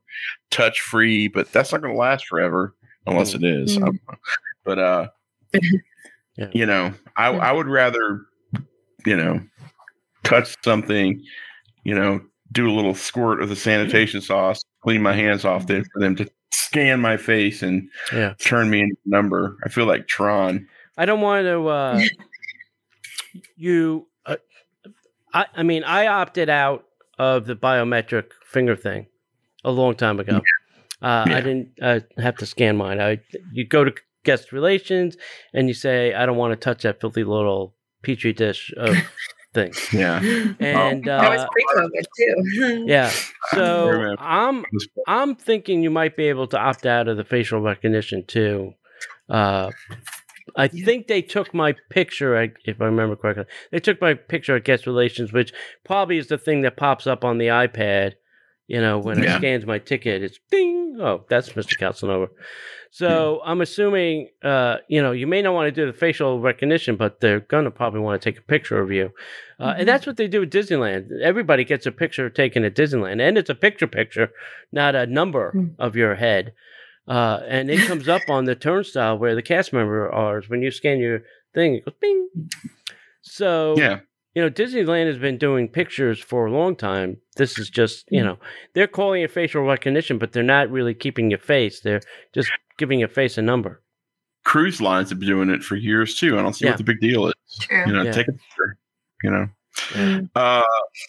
[0.51, 2.75] touch free, but that's not going to last forever
[3.07, 3.79] unless it is.
[3.79, 3.99] Mm.
[4.65, 5.09] But uh,
[6.37, 6.51] Yeah.
[6.53, 8.27] you know, I I would rather
[9.07, 9.41] you know
[10.25, 11.21] touch something,
[11.85, 12.21] you know,
[12.53, 16.15] do a little squirt of the sanitation sauce, clean my hands off there for them
[16.17, 18.35] to scan my face and Yeah.
[18.39, 19.57] turn me into a number.
[19.65, 20.67] I feel like Tron.
[20.97, 21.67] I don't want to.
[21.69, 22.01] Uh,
[23.57, 24.37] you, uh,
[25.33, 26.85] I, I mean, I opted out
[27.19, 29.07] of the biometric finger thing
[29.65, 30.41] a long time ago.
[31.03, 31.37] Uh, Yeah.
[31.37, 33.01] I didn't uh, have to scan mine.
[33.01, 33.21] I
[33.53, 33.95] you go to
[34.25, 35.17] guest relations
[35.55, 38.97] and you say I don't want to touch that filthy little petri dish of
[39.55, 39.73] thing.
[39.93, 40.21] Yeah.
[40.61, 42.85] And that was uh, pre-COVID too.
[42.87, 43.11] yeah,
[43.55, 44.17] so.
[44.19, 44.65] I'm
[45.07, 48.75] I'm thinking you might be able to opt out of the facial recognition too.
[49.29, 49.71] Uh,
[50.57, 53.45] I think they took my picture, if I remember correctly.
[53.71, 55.53] They took my picture at guest relations, which
[55.85, 58.15] probably is the thing that pops up on the iPad.
[58.69, 59.35] You know, when Yeah.
[59.35, 60.99] it scans my ticket, it's ding.
[61.01, 61.77] Oh, that's Mr.
[61.79, 62.29] Calcinova.
[62.91, 66.97] So I'm assuming, uh, you know, you may not want to do the facial recognition,
[66.97, 69.11] but they're gonna probably want to take a picture of you,
[69.61, 71.11] uh, and that's what they do at Disneyland.
[71.21, 74.31] Everybody gets a picture taken at Disneyland, and it's a picture picture,
[74.73, 75.67] not a number Hmm.
[75.79, 76.53] of your head.
[77.07, 80.43] Uh, and it comes up on the turnstile where the cast member are.
[80.49, 81.23] When you scan your
[81.55, 82.29] thing, it goes bing.
[83.23, 84.01] So Yeah.
[84.39, 87.17] You know, Disneyland has been doing pictures for a long time.
[87.35, 88.39] This is just, you know,
[88.73, 91.81] they're calling it facial recognition, but they're not really keeping your face.
[91.81, 93.83] They're just giving your face a number.
[94.45, 96.39] Cruise lines have been doing it for years too.
[96.39, 96.71] I don't see Yeah.
[96.71, 97.35] what the big deal is.
[97.63, 97.85] True.
[97.89, 98.13] You know, Yeah.
[98.13, 98.77] take a picture.
[99.25, 99.49] You know.
[99.89, 100.31] Mm.
[100.37, 100.63] Uh,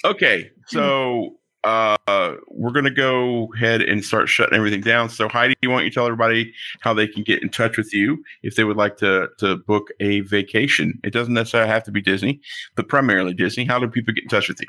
[0.06, 5.10] okay, so uh, we're gonna go ahead and start shutting everything down.
[5.10, 8.24] So Heidi, why don't you tell everybody how they can get in touch with you
[8.44, 11.00] if they would like to to book a vacation?
[11.04, 12.42] It doesn't necessarily have to be Disney,
[12.76, 13.66] but primarily Disney.
[13.66, 14.68] How do people get in touch with you?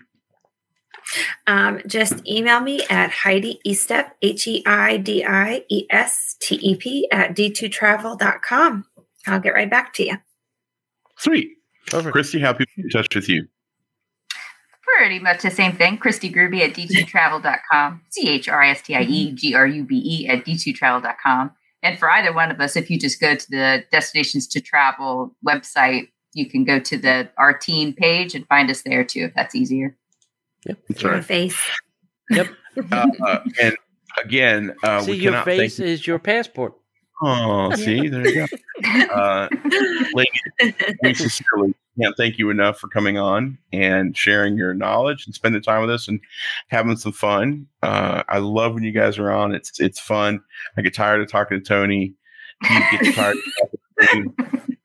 [1.47, 6.57] Um, just email me at Heidi Estep, H E I D I E S T
[6.57, 8.85] E P, at d2travel.com.
[9.27, 10.17] I'll get right back to you.
[11.19, 11.51] Sweet,
[11.87, 12.13] Perfect.
[12.13, 12.41] Christie.
[12.41, 13.47] How people get in touch with you?
[14.97, 15.97] Pretty much the same thing.
[15.99, 18.03] Christie Grube at d2travel.com.
[18.11, 21.51] C H R I S T I E G R U B E at d2travel.com.
[21.83, 25.35] And for either one of us, if you just go to the Destinations to Travel
[25.47, 29.35] website, you can go to the our teen page and find us there too, if
[29.35, 29.97] that's easier.
[30.67, 31.25] That's My right.
[31.25, 31.57] face.
[32.93, 33.77] Uh, uh, and
[34.25, 35.89] again, uh, see, we your face thank.
[35.89, 36.73] is your passport.
[37.21, 38.47] Oh, see, there you go.
[39.13, 39.49] Uh,
[40.15, 45.35] ladies, we sincerely can't thank you enough for coming on and sharing your knowledge and
[45.35, 46.21] spending time with us and
[46.69, 47.67] having some fun.
[47.83, 49.55] Uh, I love when you guys are on.
[49.55, 50.41] It's it's fun.
[50.77, 52.15] I get tired of talking to Tony.
[52.63, 53.37] He gets tired.
[53.37, 53.43] Of
[54.01, 54.67] talking to me.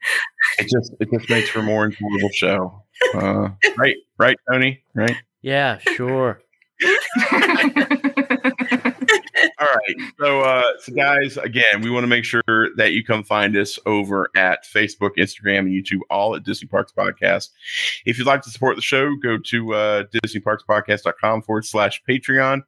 [0.59, 2.83] It just it just makes for a more enjoyable show.
[3.15, 4.83] Uh, right, right, Tony.
[4.93, 5.17] Right.
[5.41, 6.39] Yeah, sure.
[9.87, 9.95] Right.
[10.19, 13.77] So, uh, so guys, again, we want to make sure that you come find us
[13.85, 17.49] over at Facebook, Instagram, and YouTube, all at Disney Parks Podcast.
[18.05, 22.61] If you'd like to support the show, go to uh, DisneyParksPodcast.com forward slash Patreon.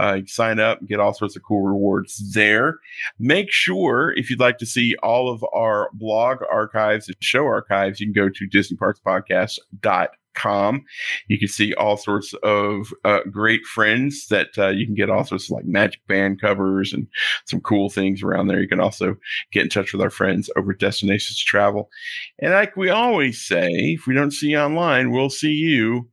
[0.00, 2.78] Uh, you can sign up and get all sorts of cool rewards there.
[3.18, 8.00] Make sure, if you'd like to see all of our blog archives and show archives,
[8.00, 10.84] you can go to DisneyParksPodcast.com com.
[11.28, 15.24] You can see all sorts of uh, great friends that uh, you can get all
[15.24, 17.08] sorts of like magic band covers and
[17.46, 18.60] some cool things around there.
[18.60, 19.16] You can also
[19.52, 21.90] get in touch with our friends over at Destinations Travel.
[22.38, 26.08] And like we always say, if we don't see you online, we'll see you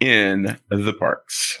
[0.00, 1.60] in the parks.